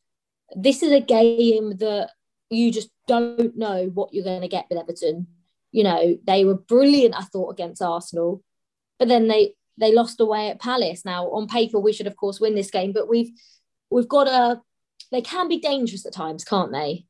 this 0.55 0.83
is 0.83 0.93
a 0.93 1.01
game 1.01 1.77
that 1.77 2.13
you 2.49 2.73
just 2.73 2.89
don't 3.07 3.55
know 3.55 3.91
what 3.93 4.15
you're 4.15 4.25
going 4.25 4.41
to 4.41 4.49
get 4.49 4.65
with 4.71 4.79
Everton. 4.79 5.27
You 5.73 5.85
know, 5.85 6.19
they 6.27 6.47
were 6.47 6.55
brilliant, 6.55 7.15
I 7.15 7.25
thought, 7.25 7.51
against 7.51 7.83
Arsenal, 7.83 8.43
but 8.99 9.09
then 9.09 9.29
they 9.29 9.53
they 9.77 9.93
lost 9.93 10.23
away 10.23 10.49
at 10.49 10.63
Palace. 10.63 11.05
Now, 11.05 11.27
on 11.33 11.49
paper, 11.49 11.79
we 11.79 11.93
should 11.93 12.07
of 12.07 12.17
course 12.17 12.41
win 12.41 12.55
this 12.55 12.71
game, 12.71 12.95
but 12.95 13.11
we've 13.11 13.33
we've 13.91 14.09
got 14.09 14.27
a 14.27 14.63
they 15.17 15.23
can 15.23 15.49
be 15.49 15.59
dangerous 15.59 16.05
at 16.05 16.13
times, 16.13 16.45
can't 16.45 16.71
they? 16.71 17.07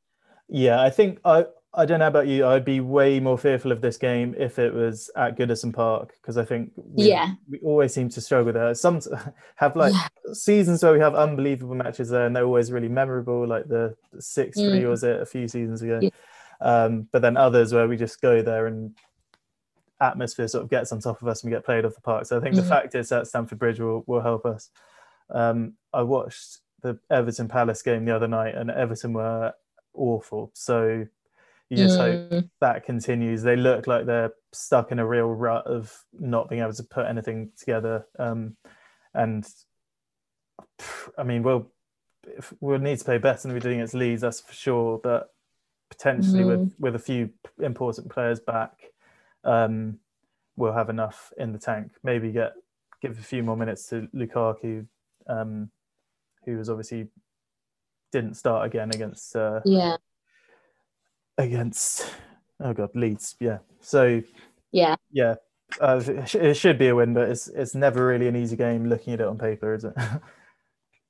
Yeah, 0.47 0.81
I 0.81 0.89
think 0.89 1.19
I 1.25 1.45
I 1.73 1.85
don't 1.85 1.99
know 1.99 2.07
about 2.07 2.27
you. 2.27 2.45
I'd 2.47 2.63
be 2.63 2.79
way 2.79 3.19
more 3.19 3.37
fearful 3.37 3.73
of 3.73 3.81
this 3.81 3.97
game 3.97 4.33
if 4.37 4.57
it 4.59 4.73
was 4.73 5.11
at 5.17 5.37
Goodison 5.37 5.73
Park 5.73 6.13
because 6.21 6.37
I 6.37 6.45
think 6.45 6.71
we, 6.75 7.09
yeah 7.09 7.33
we 7.49 7.59
always 7.59 7.93
seem 7.93 8.07
to 8.09 8.21
struggle 8.21 8.53
there. 8.53 8.73
Some 8.73 9.01
have 9.57 9.75
like 9.75 9.93
yeah. 9.93 10.07
seasons 10.31 10.81
where 10.81 10.93
we 10.93 10.99
have 10.99 11.15
unbelievable 11.15 11.75
matches 11.75 12.09
there 12.09 12.25
and 12.25 12.33
they're 12.33 12.45
always 12.45 12.71
really 12.71 12.87
memorable, 12.87 13.45
like 13.45 13.67
the 13.67 13.93
six 14.19 14.57
three 14.57 14.83
mm. 14.83 14.89
was 14.89 15.03
it 15.03 15.21
a 15.21 15.25
few 15.25 15.49
seasons 15.49 15.81
ago. 15.81 15.99
Yeah. 16.01 16.09
Um, 16.61 17.09
but 17.11 17.21
then 17.21 17.35
others 17.35 17.73
where 17.73 17.89
we 17.89 17.97
just 17.97 18.21
go 18.21 18.41
there 18.41 18.67
and 18.67 18.95
atmosphere 19.99 20.47
sort 20.47 20.63
of 20.63 20.69
gets 20.69 20.93
on 20.93 21.01
top 21.01 21.21
of 21.21 21.27
us 21.27 21.43
and 21.43 21.51
we 21.51 21.55
get 21.55 21.65
played 21.65 21.83
off 21.83 21.93
the 21.93 22.01
park. 22.01 22.25
So 22.25 22.37
I 22.37 22.39
think 22.39 22.55
mm. 22.55 22.61
the 22.61 22.69
fact 22.69 22.95
is 22.95 23.09
that 23.09 23.27
Stamford 23.27 23.59
Bridge 23.59 23.81
will, 23.81 24.05
will 24.07 24.21
help 24.21 24.45
us. 24.45 24.69
Um, 25.29 25.73
I 25.93 26.03
watched 26.03 26.59
the 26.87 26.99
Everton 27.09 27.47
Palace 27.47 27.81
game 27.81 28.05
the 28.05 28.15
other 28.15 28.27
night, 28.27 28.55
and 28.55 28.71
Everton 28.71 29.13
were 29.13 29.53
awful. 29.93 30.51
So 30.53 31.05
you 31.69 31.77
just 31.77 31.99
mm. 31.99 32.31
hope 32.31 32.45
that 32.61 32.85
continues. 32.85 33.41
They 33.41 33.55
look 33.55 33.87
like 33.87 34.05
they're 34.05 34.33
stuck 34.53 34.91
in 34.91 34.99
a 34.99 35.07
real 35.07 35.27
rut 35.27 35.67
of 35.67 35.93
not 36.17 36.49
being 36.49 36.61
able 36.61 36.73
to 36.73 36.83
put 36.83 37.07
anything 37.07 37.51
together. 37.57 38.05
Um, 38.17 38.55
and 39.13 39.47
I 41.17 41.23
mean, 41.23 41.43
we'll 41.43 41.71
we'll 42.59 42.79
need 42.79 42.99
to 42.99 43.05
play 43.05 43.17
better 43.17 43.43
than 43.43 43.53
we 43.53 43.59
did 43.59 43.73
against 43.73 43.93
Leeds, 43.93 44.21
that's 44.21 44.39
for 44.39 44.53
sure. 44.53 44.99
But 45.03 45.29
potentially 45.89 46.43
mm. 46.43 46.47
with 46.47 46.59
mm-hmm. 46.59 46.83
with 46.83 46.95
a 46.95 46.99
few 46.99 47.31
important 47.61 48.09
players 48.09 48.39
back, 48.39 48.71
um, 49.43 49.99
we'll 50.55 50.73
have 50.73 50.89
enough 50.89 51.33
in 51.37 51.51
the 51.51 51.59
tank. 51.59 51.91
Maybe 52.03 52.31
get 52.31 52.53
give 53.01 53.19
a 53.19 53.23
few 53.23 53.43
more 53.43 53.57
minutes 53.57 53.87
to 53.89 54.07
Lukaku. 54.15 54.87
Um, 55.27 55.69
who 56.45 56.57
was 56.57 56.69
obviously 56.69 57.07
didn't 58.11 58.35
start 58.35 58.65
again 58.65 58.89
against 58.93 59.35
uh, 59.35 59.59
yeah. 59.65 59.97
against 61.37 62.09
oh 62.59 62.73
god 62.73 62.89
Leeds 62.95 63.35
yeah. 63.39 63.59
So 63.81 64.21
yeah. 64.71 64.95
yeah 65.11 65.35
uh, 65.81 66.01
it 66.05 66.55
should 66.55 66.77
be 66.77 66.87
a 66.87 66.95
win 66.95 67.13
but 67.13 67.29
it's 67.29 67.47
it's 67.49 67.75
never 67.75 68.07
really 68.07 68.27
an 68.27 68.35
easy 68.35 68.55
game 68.55 68.87
looking 68.87 69.13
at 69.13 69.21
it 69.21 69.27
on 69.27 69.37
paper 69.37 69.73
is 69.73 69.83
it? 69.83 69.93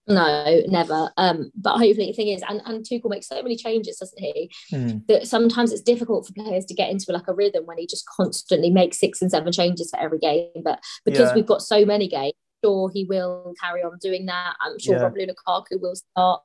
No 0.09 0.61
never. 0.67 1.11
Um 1.17 1.51
but 1.53 1.71
hopefully 1.77 2.07
the 2.07 2.13
thing 2.13 2.29
is 2.29 2.41
and, 2.47 2.61
and 2.65 2.85
Tuchel 2.85 3.09
makes 3.09 3.27
so 3.27 3.43
many 3.43 3.57
changes 3.57 3.97
doesn't 3.97 4.17
he? 4.17 4.49
Mm. 4.71 5.05
that 5.07 5.27
sometimes 5.27 5.73
it's 5.73 5.81
difficult 5.81 6.25
for 6.25 6.31
players 6.31 6.63
to 6.67 6.73
get 6.73 6.89
into 6.89 7.11
like 7.11 7.27
a 7.27 7.33
rhythm 7.33 7.65
when 7.65 7.77
he 7.77 7.85
just 7.85 8.05
constantly 8.05 8.69
makes 8.69 9.01
six 9.01 9.21
and 9.21 9.29
seven 9.29 9.51
changes 9.51 9.89
for 9.89 9.99
every 9.99 10.19
game 10.19 10.47
but 10.63 10.81
because 11.03 11.29
yeah. 11.29 11.35
we've 11.35 11.45
got 11.45 11.61
so 11.61 11.85
many 11.85 12.07
games 12.07 12.31
sure 12.63 12.89
he 12.93 13.05
will 13.05 13.53
carry 13.61 13.83
on 13.83 13.97
doing 14.01 14.25
that. 14.27 14.55
I'm 14.61 14.79
sure 14.79 14.95
yeah. 14.95 15.09
Romelu 15.09 15.29
Lukaku 15.29 15.81
will 15.81 15.95
start. 15.95 16.41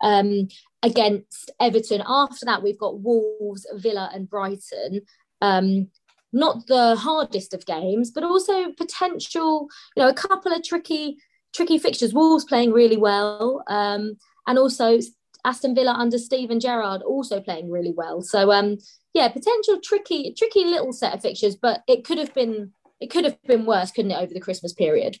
Um, 0.00 0.48
against 0.82 1.50
Everton. 1.60 2.02
After 2.06 2.44
that, 2.46 2.62
we've 2.62 2.78
got 2.78 3.00
Wolves, 3.00 3.66
Villa, 3.74 4.10
and 4.12 4.28
Brighton. 4.28 5.02
Um, 5.40 5.88
not 6.32 6.66
the 6.66 6.96
hardest 6.96 7.54
of 7.54 7.66
games, 7.66 8.10
but 8.10 8.24
also 8.24 8.72
potential, 8.72 9.68
you 9.96 10.02
know, 10.02 10.08
a 10.08 10.14
couple 10.14 10.52
of 10.52 10.62
tricky, 10.64 11.18
tricky 11.54 11.78
fixtures. 11.78 12.14
Wolves 12.14 12.44
playing 12.44 12.72
really 12.72 12.96
well, 12.96 13.62
um, 13.68 14.16
and 14.46 14.58
also 14.58 14.98
Aston 15.44 15.74
Villa 15.74 15.92
under 15.92 16.18
Steven 16.18 16.58
Gerrard 16.58 17.02
also 17.02 17.40
playing 17.40 17.70
really 17.70 17.92
well. 17.94 18.22
So, 18.22 18.50
um, 18.50 18.78
yeah, 19.14 19.28
potential 19.28 19.78
tricky, 19.82 20.34
tricky 20.36 20.64
little 20.64 20.92
set 20.92 21.14
of 21.14 21.20
fixtures, 21.20 21.56
but 21.56 21.82
it 21.86 22.04
could 22.04 22.18
have 22.18 22.32
been 22.34 22.72
it 23.02 23.10
could 23.10 23.24
have 23.24 23.42
been 23.42 23.66
worse, 23.66 23.90
couldn't 23.90 24.12
it, 24.12 24.18
over 24.18 24.32
the 24.32 24.40
Christmas 24.40 24.72
period? 24.72 25.18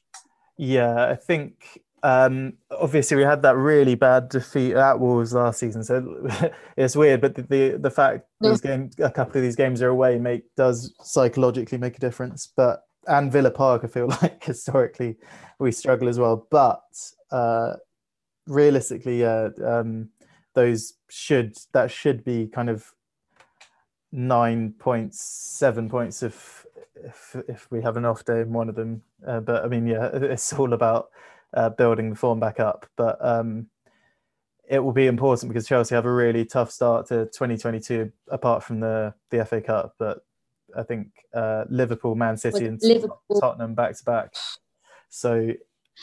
Yeah, 0.56 1.06
I 1.06 1.16
think 1.16 1.80
um, 2.04 2.54
obviously 2.70 3.16
we 3.16 3.24
had 3.24 3.42
that 3.42 3.56
really 3.56 3.96
bad 3.96 4.28
defeat 4.28 4.74
at 4.74 5.00
Wolves 5.00 5.34
last 5.34 5.58
season, 5.58 5.82
so 5.82 6.28
it's 6.76 6.94
weird. 6.94 7.20
But 7.20 7.34
the 7.34 7.42
the, 7.42 7.78
the 7.78 7.90
fact 7.90 8.26
these 8.40 8.60
games, 8.60 8.94
a 9.00 9.10
couple 9.10 9.38
of 9.38 9.42
these 9.42 9.56
games 9.56 9.82
are 9.82 9.88
away, 9.88 10.18
make 10.18 10.44
does 10.56 10.94
psychologically 11.02 11.76
make 11.76 11.96
a 11.96 12.00
difference. 12.00 12.52
But 12.56 12.84
and 13.08 13.32
Villa 13.32 13.50
Park, 13.50 13.82
I 13.82 13.88
feel 13.88 14.06
like 14.22 14.44
historically 14.44 15.16
we 15.58 15.72
struggle 15.72 16.08
as 16.08 16.20
well. 16.20 16.46
But 16.52 16.82
uh, 17.32 17.74
realistically, 18.46 19.22
yeah, 19.22 19.48
um, 19.64 20.10
those 20.54 20.94
should 21.10 21.56
that 21.72 21.90
should 21.90 22.22
be 22.22 22.46
kind 22.46 22.70
of 22.70 22.92
nine 24.12 24.74
points, 24.78 25.20
seven 25.20 25.88
points 25.88 26.22
of 26.22 26.61
if 26.94 27.36
if 27.48 27.70
we 27.70 27.82
have 27.82 27.96
an 27.96 28.04
off 28.04 28.24
day 28.24 28.40
in 28.40 28.52
one 28.52 28.68
of 28.68 28.74
them. 28.74 29.02
Uh, 29.26 29.40
but 29.40 29.64
I 29.64 29.68
mean, 29.68 29.86
yeah, 29.86 30.10
it's 30.12 30.52
all 30.52 30.72
about 30.72 31.10
uh, 31.54 31.70
building 31.70 32.10
the 32.10 32.16
form 32.16 32.40
back 32.40 32.60
up. 32.60 32.86
But 32.96 33.18
um, 33.24 33.66
it 34.68 34.78
will 34.78 34.92
be 34.92 35.06
important 35.06 35.52
because 35.52 35.66
Chelsea 35.66 35.94
have 35.94 36.06
a 36.06 36.12
really 36.12 36.44
tough 36.44 36.70
start 36.70 37.06
to 37.08 37.26
2022, 37.26 38.12
apart 38.28 38.62
from 38.62 38.80
the 38.80 39.14
the 39.30 39.44
FA 39.44 39.60
Cup. 39.60 39.94
But 39.98 40.24
I 40.76 40.82
think 40.82 41.08
uh, 41.34 41.64
Liverpool, 41.68 42.14
Man 42.14 42.36
City, 42.36 42.66
and 42.66 42.80
Liverpool. 42.82 43.40
Tottenham 43.40 43.74
back 43.74 43.96
to 43.96 44.04
back. 44.04 44.34
So 45.08 45.52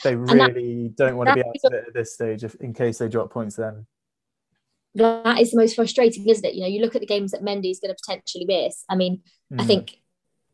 they 0.04 0.16
really 0.16 0.88
that, 0.90 0.96
don't 0.98 1.18
want 1.18 1.30
to 1.30 1.36
be 1.36 1.42
out 1.42 1.56
of 1.64 1.74
it 1.74 1.86
at 1.88 1.94
this 1.94 2.14
stage, 2.14 2.44
if, 2.44 2.56
in 2.56 2.74
case 2.74 3.00
they 3.00 3.08
drop 3.08 3.32
points. 3.32 3.56
Then 3.56 3.88
that 4.96 5.40
is 5.40 5.52
the 5.52 5.58
most 5.58 5.76
frustrating, 5.76 6.28
isn't 6.28 6.46
it? 6.46 6.56
You 6.56 6.62
know, 6.62 6.68
you 6.68 6.82
look 6.82 6.96
at 6.96 7.02
the 7.02 7.08
games 7.08 7.32
that 7.32 7.42
Mendy 7.42 7.72
is 7.72 7.80
going 7.80 7.94
to 7.94 7.98
potentially 8.02 8.46
miss. 8.46 8.84
I 8.90 8.96
mean, 8.96 9.22
mm. 9.52 9.62
I 9.62 9.66
think 9.66 9.98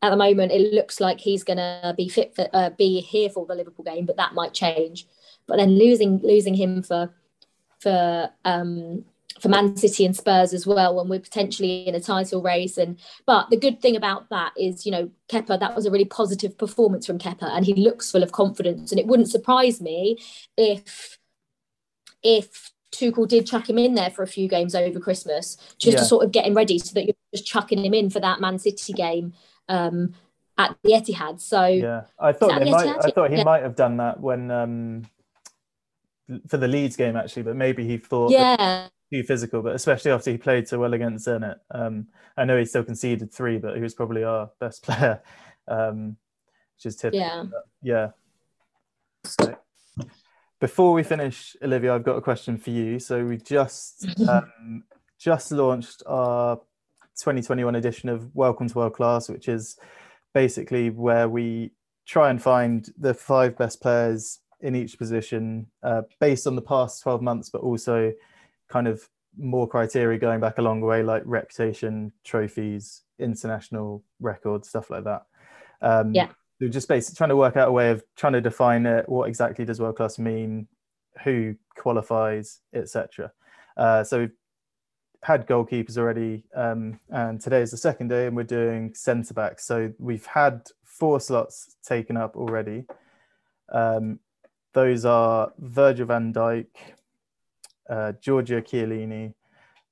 at 0.06 0.10
the 0.10 0.16
moment 0.16 0.52
it 0.52 0.72
looks 0.72 1.00
like 1.00 1.20
he's 1.20 1.44
going 1.44 1.58
to 1.58 1.94
be 1.96 2.08
fit 2.08 2.34
for 2.34 2.48
uh, 2.52 2.70
be 2.70 3.00
here 3.00 3.28
for 3.28 3.44
the 3.46 3.54
Liverpool 3.54 3.84
game, 3.84 4.06
but 4.06 4.16
that 4.16 4.34
might 4.34 4.54
change. 4.54 5.06
But 5.46 5.56
then 5.56 5.78
losing 5.78 6.18
losing 6.22 6.54
him 6.54 6.82
for 6.82 7.12
for 7.80 8.30
um, 8.44 9.04
for 9.40 9.48
Man 9.48 9.76
City 9.76 10.04
and 10.04 10.16
Spurs 10.16 10.54
as 10.54 10.66
well 10.66 10.96
when 10.96 11.08
we're 11.08 11.20
potentially 11.20 11.86
in 11.86 11.94
a 11.94 12.00
title 12.00 12.42
race. 12.42 12.78
And 12.78 12.98
but 13.26 13.50
the 13.50 13.56
good 13.56 13.80
thing 13.82 13.96
about 13.96 14.28
that 14.30 14.52
is, 14.56 14.86
you 14.86 14.92
know, 14.92 15.10
Kepa, 15.28 15.58
that 15.60 15.74
was 15.74 15.86
a 15.86 15.90
really 15.90 16.04
positive 16.04 16.56
performance 16.56 17.06
from 17.06 17.18
Kepa, 17.18 17.50
and 17.50 17.64
he 17.64 17.74
looks 17.74 18.10
full 18.10 18.22
of 18.22 18.32
confidence. 18.32 18.90
And 18.90 19.00
it 19.00 19.06
wouldn't 19.06 19.30
surprise 19.30 19.80
me 19.80 20.18
if 20.56 21.18
if 22.22 22.72
Tuchel 22.92 23.28
did 23.28 23.46
chuck 23.46 23.68
him 23.68 23.78
in 23.78 23.94
there 23.94 24.10
for 24.10 24.22
a 24.22 24.28
few 24.28 24.48
games 24.48 24.74
over 24.74 24.98
Christmas, 24.98 25.56
just 25.78 25.96
yeah. 25.96 26.00
to 26.00 26.04
sort 26.04 26.24
of 26.24 26.32
get 26.32 26.46
him 26.46 26.54
ready, 26.54 26.78
so 26.78 26.94
that 26.94 27.04
you're 27.04 27.14
just 27.34 27.46
chucking 27.46 27.84
him 27.84 27.94
in 27.94 28.10
for 28.10 28.20
that 28.20 28.40
Man 28.40 28.58
City 28.58 28.92
game 28.92 29.34
um, 29.68 30.14
at 30.58 30.76
the 30.82 30.90
Etihad. 30.90 31.40
So 31.40 31.66
yeah, 31.66 32.02
I 32.18 32.32
thought 32.32 32.58
they 32.58 32.70
might. 32.70 33.04
I 33.04 33.10
thought 33.10 33.30
he 33.30 33.38
yeah. 33.38 33.44
might 33.44 33.62
have 33.62 33.76
done 33.76 33.96
that 33.98 34.20
when 34.20 34.50
um, 34.50 35.02
for 36.48 36.56
the 36.56 36.68
Leeds 36.68 36.96
game 36.96 37.16
actually, 37.16 37.42
but 37.42 37.56
maybe 37.56 37.86
he 37.86 37.98
thought 37.98 38.30
yeah 38.30 38.88
too 39.12 39.22
physical. 39.22 39.62
But 39.62 39.74
especially 39.74 40.10
after 40.10 40.30
he 40.30 40.38
played 40.38 40.68
so 40.68 40.78
well 40.78 40.94
against 40.94 41.26
Zenit, 41.26 41.56
um, 41.70 42.08
I 42.36 42.44
know 42.44 42.58
he 42.58 42.64
still 42.64 42.84
conceded 42.84 43.32
three, 43.32 43.58
but 43.58 43.76
he 43.76 43.82
was 43.82 43.94
probably 43.94 44.24
our 44.24 44.50
best 44.60 44.82
player, 44.84 45.22
um, 45.68 46.16
which 46.76 46.86
is 46.86 46.96
typical. 46.96 47.20
Yeah, 47.20 47.44
yeah. 47.82 48.08
So, 49.24 49.56
before 50.60 50.92
we 50.92 51.02
finish, 51.02 51.56
Olivia, 51.62 51.94
I've 51.94 52.04
got 52.04 52.16
a 52.16 52.22
question 52.22 52.56
for 52.56 52.70
you. 52.70 52.98
So 52.98 53.24
we 53.24 53.36
just 53.36 54.06
um, 54.28 54.84
just 55.18 55.52
launched 55.52 56.02
our 56.06 56.60
2021 57.16 57.74
edition 57.74 58.08
of 58.08 58.34
Welcome 58.34 58.68
to 58.68 58.78
World 58.78 58.94
Class, 58.94 59.28
which 59.28 59.48
is 59.48 59.78
basically 60.34 60.90
where 60.90 61.28
we 61.28 61.72
try 62.06 62.30
and 62.30 62.40
find 62.40 62.88
the 62.98 63.14
five 63.14 63.56
best 63.56 63.80
players 63.80 64.40
in 64.60 64.74
each 64.74 64.98
position 64.98 65.66
uh, 65.82 66.02
based 66.20 66.46
on 66.46 66.56
the 66.56 66.62
past 66.62 67.02
12 67.02 67.22
months, 67.22 67.48
but 67.48 67.62
also 67.62 68.12
kind 68.68 68.86
of 68.86 69.08
more 69.38 69.66
criteria 69.66 70.18
going 70.18 70.40
back 70.40 70.58
a 70.58 70.62
long 70.62 70.80
way, 70.80 71.02
like 71.02 71.22
reputation, 71.24 72.12
trophies, 72.24 73.02
international 73.18 74.04
records, 74.20 74.68
stuff 74.68 74.90
like 74.90 75.04
that. 75.04 75.22
Um, 75.82 76.14
yeah. 76.14 76.28
So 76.60 76.68
just 76.68 76.88
basically 76.88 77.16
trying 77.16 77.30
to 77.30 77.36
work 77.36 77.56
out 77.56 77.68
a 77.68 77.72
way 77.72 77.90
of 77.90 78.02
trying 78.16 78.32
to 78.32 78.40
define 78.40 78.86
it. 78.86 79.08
What 79.08 79.28
exactly 79.28 79.64
does 79.64 79.80
world 79.80 79.96
class 79.96 80.18
mean? 80.18 80.68
Who 81.24 81.54
qualifies, 81.76 82.60
etc. 82.74 83.32
Uh, 83.76 84.04
so 84.04 84.20
we've 84.20 84.32
had 85.26 85.44
goalkeepers 85.48 85.98
already, 85.98 86.44
um, 86.54 87.00
and 87.10 87.40
today 87.40 87.60
is 87.60 87.72
the 87.72 87.76
second 87.76 88.06
day, 88.06 88.28
and 88.28 88.36
we're 88.36 88.44
doing 88.44 88.94
centre 88.94 89.34
backs. 89.34 89.66
So 89.66 89.92
we've 89.98 90.24
had 90.24 90.68
four 90.84 91.18
slots 91.18 91.74
taken 91.84 92.16
up 92.16 92.36
already. 92.36 92.84
Um, 93.72 94.20
those 94.72 95.04
are 95.04 95.52
Virgil 95.58 96.06
van 96.06 96.32
Dijk, 96.32 96.68
uh, 97.90 98.12
Giorgio 98.22 98.60
Chiellini, 98.60 99.34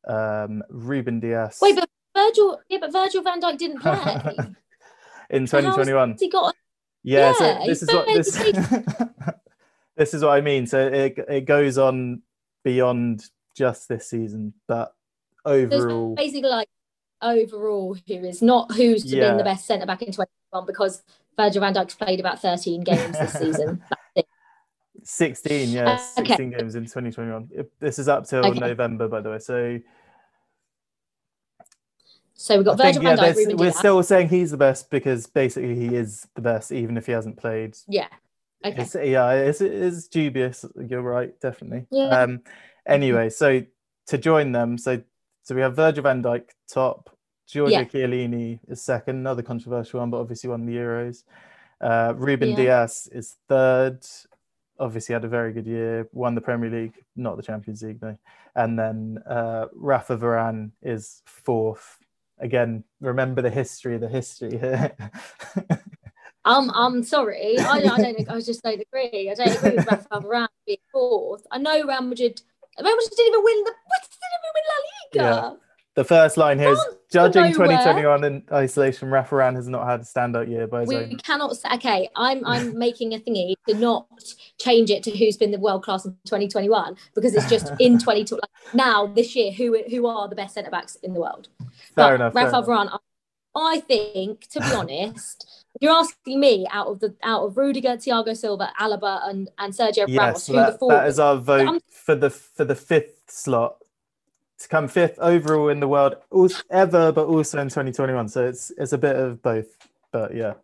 um, 0.06 0.62
Ruben 0.70 1.18
Dias. 1.18 1.58
Wait, 1.60 1.74
but 1.74 1.88
Virgil, 2.16 2.60
yeah, 2.68 2.78
but 2.80 2.92
Virgil 2.92 3.24
van 3.24 3.40
Dijk 3.40 3.58
didn't 3.58 3.80
play 3.80 3.92
in 5.30 5.46
2021. 5.46 6.16
he 6.20 6.30
got? 6.30 6.54
Yeah, 7.02 7.18
yeah 7.18 7.32
so 7.32 7.66
this 7.66 7.82
is 7.82 7.92
what 7.92 8.06
this. 8.06 8.36
this 9.96 10.14
is 10.14 10.22
what 10.22 10.30
I 10.30 10.40
mean. 10.40 10.68
So 10.68 10.86
it 10.86 11.18
it 11.28 11.44
goes 11.44 11.76
on 11.76 12.22
beyond 12.62 13.24
just 13.56 13.88
this 13.88 14.08
season, 14.08 14.54
but 14.68 14.94
overall, 15.44 16.14
basically 16.14 16.48
like 16.48 16.68
overall, 17.22 17.94
who 17.94 18.14
is 18.14 18.42
not 18.42 18.72
who's 18.72 19.02
to 19.04 19.16
yeah. 19.16 19.32
be 19.32 19.38
the 19.38 19.44
best 19.44 19.66
centre 19.66 19.86
back 19.86 20.02
in 20.02 20.08
2021 20.08 20.66
because 20.66 21.02
Virgil 21.36 21.60
van 21.60 21.74
Dijk's 21.74 21.94
played 21.94 22.20
about 22.20 22.40
13 22.40 22.82
games 22.82 23.18
this 23.18 23.32
season. 23.32 23.82
16, 25.02 25.68
yeah, 25.70 25.96
16 25.96 26.24
okay. 26.24 26.58
games 26.58 26.74
in 26.74 26.84
2021. 26.84 27.50
This 27.78 27.98
is 27.98 28.08
up 28.08 28.26
till 28.26 28.46
okay. 28.46 28.58
November, 28.58 29.06
by 29.06 29.20
the 29.20 29.30
way. 29.30 29.38
So, 29.38 29.78
so 32.34 32.56
we've 32.56 32.64
got 32.64 32.78
Virgil 32.78 33.02
think, 33.02 33.18
van 33.18 33.34
Dijk. 33.34 33.48
Yeah, 33.50 33.54
we're 33.56 33.72
still 33.72 34.02
saying 34.02 34.28
he's 34.28 34.50
the 34.50 34.56
best 34.56 34.90
because 34.90 35.26
basically 35.26 35.76
he 35.76 35.94
is 35.94 36.26
the 36.34 36.40
best, 36.40 36.72
even 36.72 36.96
if 36.96 37.06
he 37.06 37.12
hasn't 37.12 37.36
played. 37.36 37.76
Yeah. 37.86 38.08
Okay. 38.64 38.80
It's, 38.80 38.94
yeah, 38.94 39.30
it's, 39.32 39.60
it's 39.60 40.08
dubious. 40.08 40.64
You're 40.88 41.02
right, 41.02 41.38
definitely. 41.38 41.86
Yeah. 41.90 42.22
Um. 42.22 42.40
Anyway, 42.86 43.28
so 43.28 43.62
to 44.06 44.18
join 44.18 44.52
them, 44.52 44.78
so 44.78 45.02
so 45.44 45.54
we 45.54 45.60
have 45.60 45.76
Virgil 45.76 46.02
van 46.02 46.22
Dijk 46.22 46.48
top, 46.66 47.10
Giorgio 47.46 47.78
yeah. 47.78 47.84
Chiellini 47.84 48.58
is 48.66 48.82
second, 48.82 49.16
another 49.16 49.42
controversial 49.42 50.00
one, 50.00 50.10
but 50.10 50.18
obviously 50.20 50.50
won 50.50 50.66
the 50.66 50.74
Euros. 50.74 51.22
Uh, 51.80 52.14
Ruben 52.16 52.50
yeah. 52.50 52.56
Dias 52.56 53.08
is 53.12 53.36
third, 53.46 54.00
obviously 54.80 55.12
had 55.12 55.24
a 55.24 55.28
very 55.28 55.52
good 55.52 55.66
year, 55.66 56.08
won 56.12 56.34
the 56.34 56.40
Premier 56.40 56.70
League, 56.70 56.94
not 57.14 57.36
the 57.36 57.42
Champions 57.42 57.82
League 57.82 58.00
though. 58.00 58.18
And 58.56 58.78
then 58.78 59.18
uh, 59.28 59.66
Rafa 59.74 60.16
Varane 60.16 60.70
is 60.82 61.22
fourth. 61.26 61.98
Again, 62.38 62.84
remember 63.00 63.42
the 63.42 63.50
history, 63.50 63.98
the 63.98 64.08
history 64.08 64.58
here. 64.58 64.96
um, 66.44 66.70
I'm 66.74 67.02
sorry, 67.02 67.58
I, 67.58 67.80
I 67.80 67.80
don't. 67.80 68.30
I 68.30 68.40
just 68.40 68.62
don't 68.62 68.80
agree. 68.80 69.30
I 69.30 69.34
don't 69.34 69.56
agree 69.56 69.76
with 69.76 69.86
Rafa 69.86 70.20
Varane 70.20 70.48
being 70.66 70.78
fourth. 70.90 71.46
I 71.50 71.58
know 71.58 71.84
Real 71.84 72.02
Madrid. 72.02 72.40
Real 72.80 72.96
Madrid 72.96 73.10
didn't 73.16 73.28
even 73.28 73.44
win 73.44 73.64
the. 73.64 73.72
Didn't 74.10 74.34
even 74.40 74.52
win 74.54 74.64
La 74.70 74.78
Liga. 74.88 75.03
Yeah. 75.22 75.52
The 75.94 76.04
first 76.04 76.36
line 76.36 76.58
here 76.58 76.72
is 76.72 76.86
judging 77.12 77.52
2021 77.52 78.24
in 78.24 78.42
isolation. 78.50 79.10
Rafa 79.10 79.36
Varane 79.36 79.54
has 79.54 79.68
not 79.68 79.86
had 79.86 80.00
a 80.00 80.02
standout 80.02 80.48
year 80.48 80.66
by 80.66 80.80
his 80.80 80.88
we 80.88 80.96
own. 80.96 81.16
cannot 81.18 81.56
say, 81.56 81.68
okay, 81.74 82.08
I'm 82.16 82.44
I'm 82.44 82.76
making 82.86 83.14
a 83.14 83.18
thingy 83.18 83.54
to 83.68 83.74
not 83.74 84.08
change 84.58 84.90
it 84.90 85.04
to 85.04 85.16
who's 85.16 85.36
been 85.36 85.52
the 85.52 85.58
world 85.58 85.84
class 85.84 86.04
in 86.04 86.12
2021 86.24 86.96
because 87.14 87.34
it's 87.34 87.48
just 87.48 87.68
in 87.78 87.98
2020 87.98 88.34
like 88.34 88.74
now 88.74 89.06
this 89.06 89.36
year 89.36 89.52
who 89.52 89.84
who 89.88 90.06
are 90.06 90.28
the 90.28 90.34
best 90.34 90.54
centre 90.54 90.70
backs 90.70 90.96
in 90.96 91.14
the 91.14 91.20
world. 91.20 91.48
Fair 91.60 91.70
but 91.94 92.14
enough. 92.14 92.34
Rafa 92.34 92.68
Varane, 92.68 92.98
I 93.54 93.78
think, 93.78 94.48
to 94.48 94.58
be 94.58 94.66
honest, 94.72 95.64
you're 95.80 95.92
asking 95.92 96.40
me 96.40 96.66
out 96.72 96.88
of 96.88 96.98
the 96.98 97.14
out 97.22 97.44
of 97.44 97.56
Rudiger, 97.56 97.90
Thiago 97.90 98.36
Silva, 98.36 98.72
Alaba, 98.80 99.28
and 99.28 99.48
and 99.58 99.72
Sergio 99.72 100.06
yes, 100.08 100.18
Ramos, 100.18 100.46
who 100.48 100.52
that, 100.54 100.72
the 100.72 100.78
four. 100.78 100.90
That 100.90 101.06
is 101.06 101.20
our 101.20 101.36
vote 101.36 101.84
for 101.88 102.16
the 102.16 102.30
for 102.30 102.64
the 102.64 102.74
fifth 102.74 103.30
slot 103.30 103.76
to 104.58 104.68
come 104.68 104.88
fifth 104.88 105.18
overall 105.18 105.68
in 105.68 105.80
the 105.80 105.88
world 105.88 106.16
ever, 106.70 107.12
but 107.12 107.26
also 107.26 107.58
in 107.60 107.68
2021. 107.68 108.28
So 108.28 108.46
it's 108.46 108.70
it's 108.78 108.92
a 108.92 108.98
bit 108.98 109.16
of 109.16 109.42
both, 109.42 109.76
but 110.12 110.34
yeah, 110.34 110.54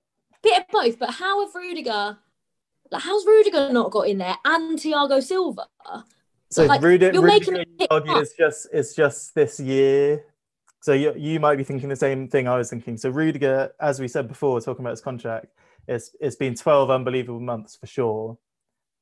bit 0.42 0.62
of 0.62 0.68
both. 0.70 0.98
But 0.98 1.11
how 1.11 1.44
have 1.44 1.55
Rudiger? 1.55 2.18
Like, 2.90 3.03
how's 3.03 3.24
Rudiger 3.24 3.72
not 3.72 3.90
got 3.90 4.09
in 4.09 4.18
there 4.18 4.37
and 4.44 4.79
Thiago 4.79 5.22
Silva? 5.22 5.66
So 6.50 6.64
like, 6.64 6.83
Rudiger, 6.83 7.12
you're 7.12 7.22
Rudiger 7.22 7.53
making 7.53 7.66
it's 7.90 8.33
just 8.35 8.68
it's 8.72 8.94
just 8.94 9.35
this 9.35 9.61
year. 9.61 10.24
So 10.83 10.92
you 10.92 11.14
you 11.16 11.40
might 11.40 11.57
be 11.57 11.64
thinking 11.64 11.88
the 11.88 11.96
same 11.96 12.29
thing 12.29 12.48
I 12.48 12.57
was 12.57 12.70
thinking. 12.70 12.96
So 12.96 13.11
Rudiger, 13.11 13.72
as 13.81 14.00
we 14.00 14.09
said 14.09 14.29
before, 14.29 14.61
talking 14.61 14.85
about 14.85 14.90
his 14.90 15.00
contract, 15.00 15.46
it's 15.87 16.14
it's 16.20 16.37
been 16.37 16.55
12 16.55 16.90
unbelievable 16.90 17.40
months 17.40 17.76
for 17.76 17.87
sure. 17.87 18.38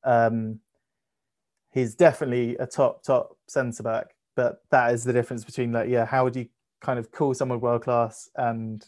Um, 0.03 0.59
he's 1.71 1.95
definitely 1.95 2.57
a 2.57 2.65
top 2.65 3.03
top 3.03 3.37
centre 3.47 3.83
back 3.83 4.07
but 4.39 4.61
that 4.71 4.93
is 4.93 5.03
the 5.03 5.11
difference 5.11 5.43
between 5.43 5.73
like 5.73 5.89
yeah 5.89 6.05
how 6.05 6.23
would 6.23 6.33
you 6.33 6.47
kind 6.79 6.97
of 6.97 7.11
call 7.11 7.33
someone 7.33 7.59
world 7.59 7.83
class 7.83 8.29
and 8.37 8.85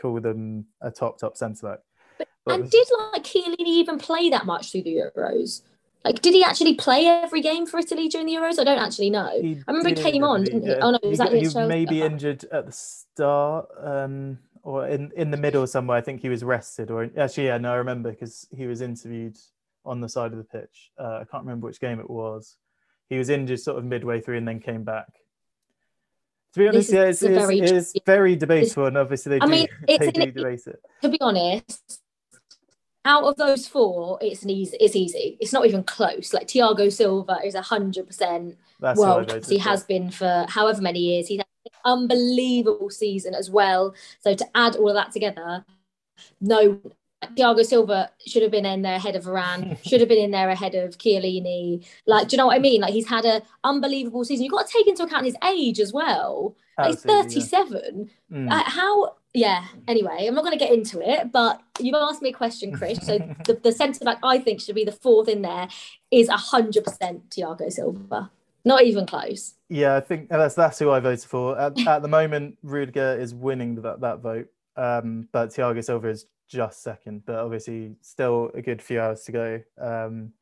call 0.00 0.20
them 0.20 0.66
a 0.80 0.88
top 0.88 1.18
top 1.18 1.36
centre 1.36 1.66
back? 1.66 1.78
But, 2.16 2.28
but 2.44 2.54
and 2.54 2.70
did 2.70 2.86
like 3.12 3.24
Chiellini 3.24 3.66
even 3.82 3.98
play 3.98 4.30
that 4.30 4.46
much 4.46 4.70
through 4.70 4.82
the 4.82 4.94
Euros? 4.94 5.62
Like 6.04 6.22
did 6.22 6.32
he 6.32 6.44
actually 6.44 6.76
play 6.76 7.06
every 7.06 7.40
game 7.40 7.66
for 7.66 7.80
Italy 7.80 8.08
during 8.08 8.28
the 8.28 8.34
Euros? 8.34 8.60
I 8.60 8.62
don't 8.62 8.78
actually 8.78 9.10
know. 9.10 9.32
He 9.40 9.60
I 9.66 9.72
remember 9.72 9.88
he 9.88 10.12
came 10.12 10.22
on 10.22 10.44
didn't 10.44 10.62
he? 10.62 10.68
Yeah. 10.68 10.78
oh 10.80 10.92
no 10.92 11.00
he, 11.02 11.40
he, 11.40 11.48
he 11.48 11.66
may 11.66 11.84
be 11.84 12.00
injured 12.00 12.44
at 12.52 12.66
the 12.66 12.72
start 12.72 13.66
um 13.82 14.38
or 14.62 14.86
in 14.86 15.10
in 15.16 15.32
the 15.32 15.36
middle 15.36 15.66
somewhere. 15.66 15.98
I 15.98 16.02
think 16.02 16.20
he 16.20 16.28
was 16.28 16.44
rested 16.44 16.92
or 16.92 17.10
actually 17.18 17.46
yeah 17.46 17.58
no 17.58 17.72
I 17.72 17.76
remember 17.78 18.12
because 18.12 18.46
he 18.56 18.68
was 18.68 18.80
interviewed 18.80 19.38
on 19.84 20.00
the 20.00 20.08
side 20.08 20.30
of 20.30 20.38
the 20.38 20.44
pitch. 20.44 20.92
Uh, 20.96 21.18
I 21.22 21.24
can't 21.28 21.42
remember 21.42 21.66
which 21.66 21.80
game 21.80 21.98
it 21.98 22.08
was 22.08 22.58
he 23.08 23.18
was 23.18 23.28
injured 23.28 23.60
sort 23.60 23.78
of 23.78 23.84
midway 23.84 24.20
through 24.20 24.38
and 24.38 24.46
then 24.46 24.60
came 24.60 24.84
back. 24.84 25.06
To 26.54 26.60
be 26.60 26.68
honest, 26.68 26.92
yeah, 26.92 27.04
it's, 27.04 27.22
it's, 27.22 27.34
very, 27.34 27.60
it's 27.60 27.94
very 28.06 28.34
debatable, 28.34 28.86
and 28.86 28.96
obviously 28.96 29.30
they 29.30 29.40
I 29.40 29.46
do, 29.46 29.50
mean, 29.50 29.68
it's 29.88 30.04
they 30.04 30.10
do 30.10 30.32
debate 30.32 30.66
it. 30.66 30.80
To 31.02 31.08
be 31.08 31.20
honest, 31.20 32.00
out 33.04 33.24
of 33.24 33.36
those 33.36 33.68
four, 33.68 34.18
it's 34.20 34.42
an 34.42 34.50
easy. 34.50 34.76
It's 34.80 34.96
easy. 34.96 35.36
It's 35.40 35.52
not 35.52 35.66
even 35.66 35.82
close. 35.84 36.32
Like 36.32 36.48
Thiago 36.48 36.90
Silva 36.92 37.38
is 37.44 37.54
hundred 37.54 38.06
percent 38.06 38.56
world. 38.80 39.46
He 39.46 39.58
has 39.58 39.84
been 39.84 40.10
for 40.10 40.46
however 40.48 40.80
many 40.80 41.00
years. 41.00 41.28
He's 41.28 41.38
had 41.38 41.46
an 41.66 41.72
unbelievable 41.84 42.90
season 42.90 43.34
as 43.34 43.50
well. 43.50 43.94
So 44.20 44.34
to 44.34 44.46
add 44.54 44.76
all 44.76 44.88
of 44.88 44.94
that 44.94 45.12
together, 45.12 45.64
no 46.40 46.80
Thiago 47.24 47.64
Silva 47.64 48.10
should 48.26 48.42
have 48.42 48.50
been 48.50 48.66
in 48.66 48.82
there 48.82 48.96
ahead 48.96 49.16
of 49.16 49.24
Varane, 49.24 49.76
should 49.84 50.00
have 50.00 50.08
been 50.08 50.22
in 50.22 50.30
there 50.30 50.48
ahead 50.50 50.74
of 50.74 50.98
Chiellini. 50.98 51.84
Like, 52.06 52.28
do 52.28 52.34
you 52.34 52.38
know 52.38 52.46
what 52.46 52.56
I 52.56 52.60
mean? 52.60 52.80
Like, 52.80 52.92
he's 52.92 53.08
had 53.08 53.24
an 53.24 53.42
unbelievable 53.64 54.24
season. 54.24 54.44
You've 54.44 54.52
got 54.52 54.66
to 54.66 54.72
take 54.72 54.86
into 54.86 55.02
account 55.02 55.24
his 55.24 55.36
age 55.44 55.80
as 55.80 55.92
well. 55.92 56.56
Like, 56.78 56.90
he's 56.90 57.02
37. 57.02 58.10
Yeah. 58.30 58.38
Mm. 58.38 58.62
How, 58.64 59.16
yeah, 59.34 59.64
anyway, 59.88 60.26
I'm 60.26 60.34
not 60.34 60.44
going 60.44 60.56
to 60.56 60.64
get 60.64 60.72
into 60.72 61.00
it, 61.00 61.32
but 61.32 61.60
you've 61.80 61.96
asked 61.96 62.22
me 62.22 62.30
a 62.30 62.32
question, 62.32 62.72
Chris. 62.72 63.04
So 63.04 63.18
the, 63.46 63.54
the 63.62 63.72
centre 63.72 64.04
back 64.04 64.18
I 64.22 64.38
think 64.38 64.60
should 64.60 64.76
be 64.76 64.84
the 64.84 64.92
fourth 64.92 65.28
in 65.28 65.42
there 65.42 65.68
is 66.12 66.28
100% 66.28 66.82
Thiago 67.30 67.72
Silva. 67.72 68.30
Not 68.64 68.84
even 68.84 69.06
close. 69.06 69.54
Yeah, 69.68 69.96
I 69.96 70.00
think 70.00 70.28
that's 70.28 70.54
that's 70.54 70.78
who 70.78 70.90
I 70.90 71.00
voted 71.00 71.28
for. 71.28 71.58
At, 71.58 71.78
at 71.86 72.02
the 72.02 72.08
moment, 72.08 72.58
Rudiger 72.62 73.18
is 73.18 73.34
winning 73.34 73.76
that, 73.76 74.00
that 74.00 74.20
vote. 74.20 74.48
Um, 74.76 75.28
but 75.32 75.50
Thiago 75.50 75.82
Silva 75.82 76.08
is 76.08 76.26
just 76.48 76.82
second, 76.82 77.22
but 77.26 77.36
obviously 77.36 77.96
still 78.00 78.50
a 78.54 78.62
good 78.62 78.82
few 78.82 79.00
hours 79.00 79.22
to 79.24 79.32
go. 79.32 79.60
Um, 79.80 80.32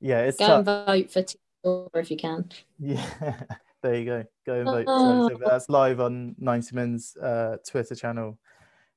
yeah, 0.00 0.20
it's 0.20 0.38
go 0.38 0.46
tough. 0.46 0.56
and 0.58 0.86
vote 0.86 1.10
for 1.10 1.24
Silva 1.64 1.90
if 1.94 2.10
you 2.10 2.16
can. 2.16 2.50
Yeah, 2.78 3.06
there 3.82 3.94
you 3.94 4.04
go. 4.04 4.24
Go 4.46 4.54
and 4.54 4.64
vote. 4.64 4.84
Oh. 4.86 5.28
So 5.28 5.38
that's 5.44 5.68
live 5.68 6.00
on 6.00 6.34
90 6.38 6.76
Min's 6.76 7.16
uh, 7.16 7.56
Twitter 7.66 7.94
channel 7.94 8.38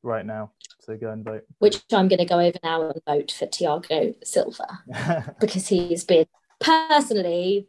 right 0.04 0.26
now. 0.26 0.52
So 0.80 0.96
go 0.98 1.10
and 1.12 1.24
vote. 1.24 1.44
Which 1.60 1.82
I'm 1.92 2.08
going 2.08 2.20
to 2.20 2.26
go 2.26 2.40
over 2.40 2.58
now 2.64 2.90
and 2.90 3.02
vote 3.06 3.32
for 3.32 3.48
Thiago 3.48 4.16
Silva 4.24 5.36
because 5.40 5.68
he's 5.68 6.04
been 6.04 6.28
personally 6.60 7.68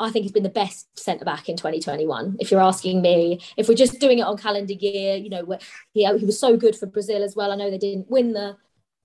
I 0.00 0.10
think 0.10 0.22
he's 0.22 0.32
been 0.32 0.44
the 0.44 0.48
best 0.48 0.86
centre 0.98 1.24
back 1.24 1.48
in 1.48 1.56
2021. 1.56 2.36
If 2.38 2.50
you're 2.50 2.60
asking 2.60 3.02
me, 3.02 3.40
if 3.56 3.68
we're 3.68 3.74
just 3.74 3.98
doing 3.98 4.20
it 4.20 4.22
on 4.22 4.36
calendar 4.36 4.74
year, 4.74 5.16
you 5.16 5.28
know, 5.28 5.58
he, 5.92 6.04
he 6.04 6.24
was 6.24 6.38
so 6.38 6.56
good 6.56 6.76
for 6.76 6.86
Brazil 6.86 7.24
as 7.24 7.34
well. 7.34 7.50
I 7.50 7.56
know 7.56 7.70
they 7.70 7.78
didn't 7.78 8.10
win 8.10 8.32
the 8.32 8.56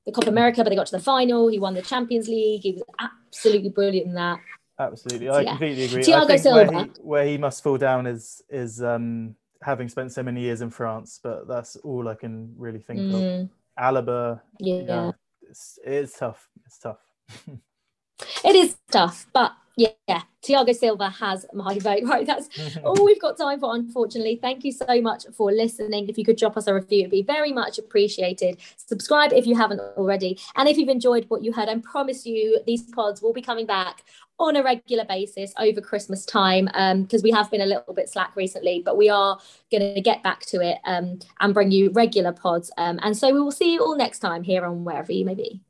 the 0.05 0.11
Copa 0.11 0.29
America, 0.29 0.63
but 0.63 0.69
they 0.69 0.75
got 0.75 0.87
to 0.87 0.97
the 0.97 1.03
final. 1.03 1.47
He 1.47 1.59
won 1.59 1.73
the 1.73 1.81
Champions 1.81 2.27
League. 2.27 2.61
He 2.61 2.73
was 2.73 2.83
absolutely 2.99 3.69
brilliant 3.69 4.07
in 4.07 4.13
that. 4.15 4.39
Absolutely, 4.77 5.29
I 5.29 5.41
yeah. 5.41 5.49
completely 5.51 5.83
agree. 5.85 6.03
Thiago 6.03 6.39
Silva. 6.39 6.71
Where 6.71 6.83
he, 6.83 6.89
where 7.01 7.25
he 7.25 7.37
must 7.37 7.63
fall 7.63 7.77
down 7.77 8.05
is 8.05 8.41
is 8.49 8.81
um, 8.83 9.35
having 9.61 9.87
spent 9.87 10.11
so 10.11 10.21
many 10.21 10.41
years 10.41 10.61
in 10.61 10.69
France, 10.69 11.19
but 11.23 11.47
that's 11.47 11.75
all 11.77 12.07
I 12.07 12.15
can 12.15 12.53
really 12.57 12.79
think 12.79 12.99
mm. 12.99 13.43
of. 13.43 13.49
Alaba, 13.79 14.41
yeah, 14.59 14.75
you 14.75 14.83
know, 14.83 15.13
it's, 15.49 15.79
it's 15.83 16.17
tough. 16.17 16.49
It's 16.65 16.77
tough. 16.79 16.99
it 18.45 18.55
is 18.55 18.75
tough, 18.91 19.27
but 19.31 19.53
yeah, 19.75 19.89
yeah, 20.07 20.21
Thiago 20.43 20.75
Silva 20.75 21.09
has 21.09 21.45
my 21.53 21.79
vote. 21.79 22.03
Right, 22.13 22.27
that's 22.27 22.49
all 22.83 23.05
we've 23.05 23.21
got 23.21 23.37
time 23.37 23.59
for, 23.59 23.73
unfortunately. 23.73 24.37
Thank 24.41 24.63
you 24.63 24.71
so 24.71 25.01
much 25.01 25.25
for 25.35 25.51
listening. 25.51 26.09
If 26.09 26.17
you 26.17 26.25
could 26.25 26.37
drop 26.37 26.57
us 26.57 26.67
a 26.67 26.73
review, 26.73 26.99
it'd 27.01 27.11
be 27.11 27.23
very 27.23 27.51
much 27.51 27.79
appreciated. 27.79 28.59
Subscribe 28.77 29.33
if 29.33 29.47
you 29.47 29.55
haven't 29.55 29.79
already. 29.79 30.39
And 30.55 30.67
if 30.69 30.77
you've 30.77 30.89
enjoyed 30.89 31.25
what 31.29 31.43
you 31.43 31.53
heard, 31.53 31.69
I 31.69 31.77
promise 31.79 32.25
you 32.25 32.59
these 32.67 32.83
pods 32.83 33.21
will 33.21 33.33
be 33.33 33.41
coming 33.41 33.65
back 33.65 34.03
on 34.39 34.55
a 34.55 34.63
regular 34.63 35.05
basis 35.05 35.53
over 35.57 35.81
Christmas 35.81 36.25
time 36.25 36.65
because 36.65 37.21
um, 37.21 37.23
we 37.23 37.31
have 37.31 37.49
been 37.49 37.61
a 37.61 37.65
little 37.65 37.93
bit 37.93 38.09
slack 38.09 38.35
recently, 38.35 38.81
but 38.83 38.97
we 38.97 39.09
are 39.09 39.39
going 39.71 39.95
to 39.95 40.01
get 40.01 40.21
back 40.21 40.41
to 40.47 40.59
it 40.59 40.79
um, 40.85 41.19
and 41.39 41.53
bring 41.53 41.71
you 41.71 41.89
regular 41.91 42.31
pods. 42.31 42.71
Um, 42.77 42.99
and 43.01 43.17
so 43.17 43.33
we 43.33 43.39
will 43.39 43.51
see 43.51 43.73
you 43.73 43.79
all 43.81 43.95
next 43.95 44.19
time 44.19 44.43
here 44.43 44.65
on 44.65 44.83
wherever 44.83 45.11
you 45.11 45.25
may 45.25 45.35
be. 45.35 45.61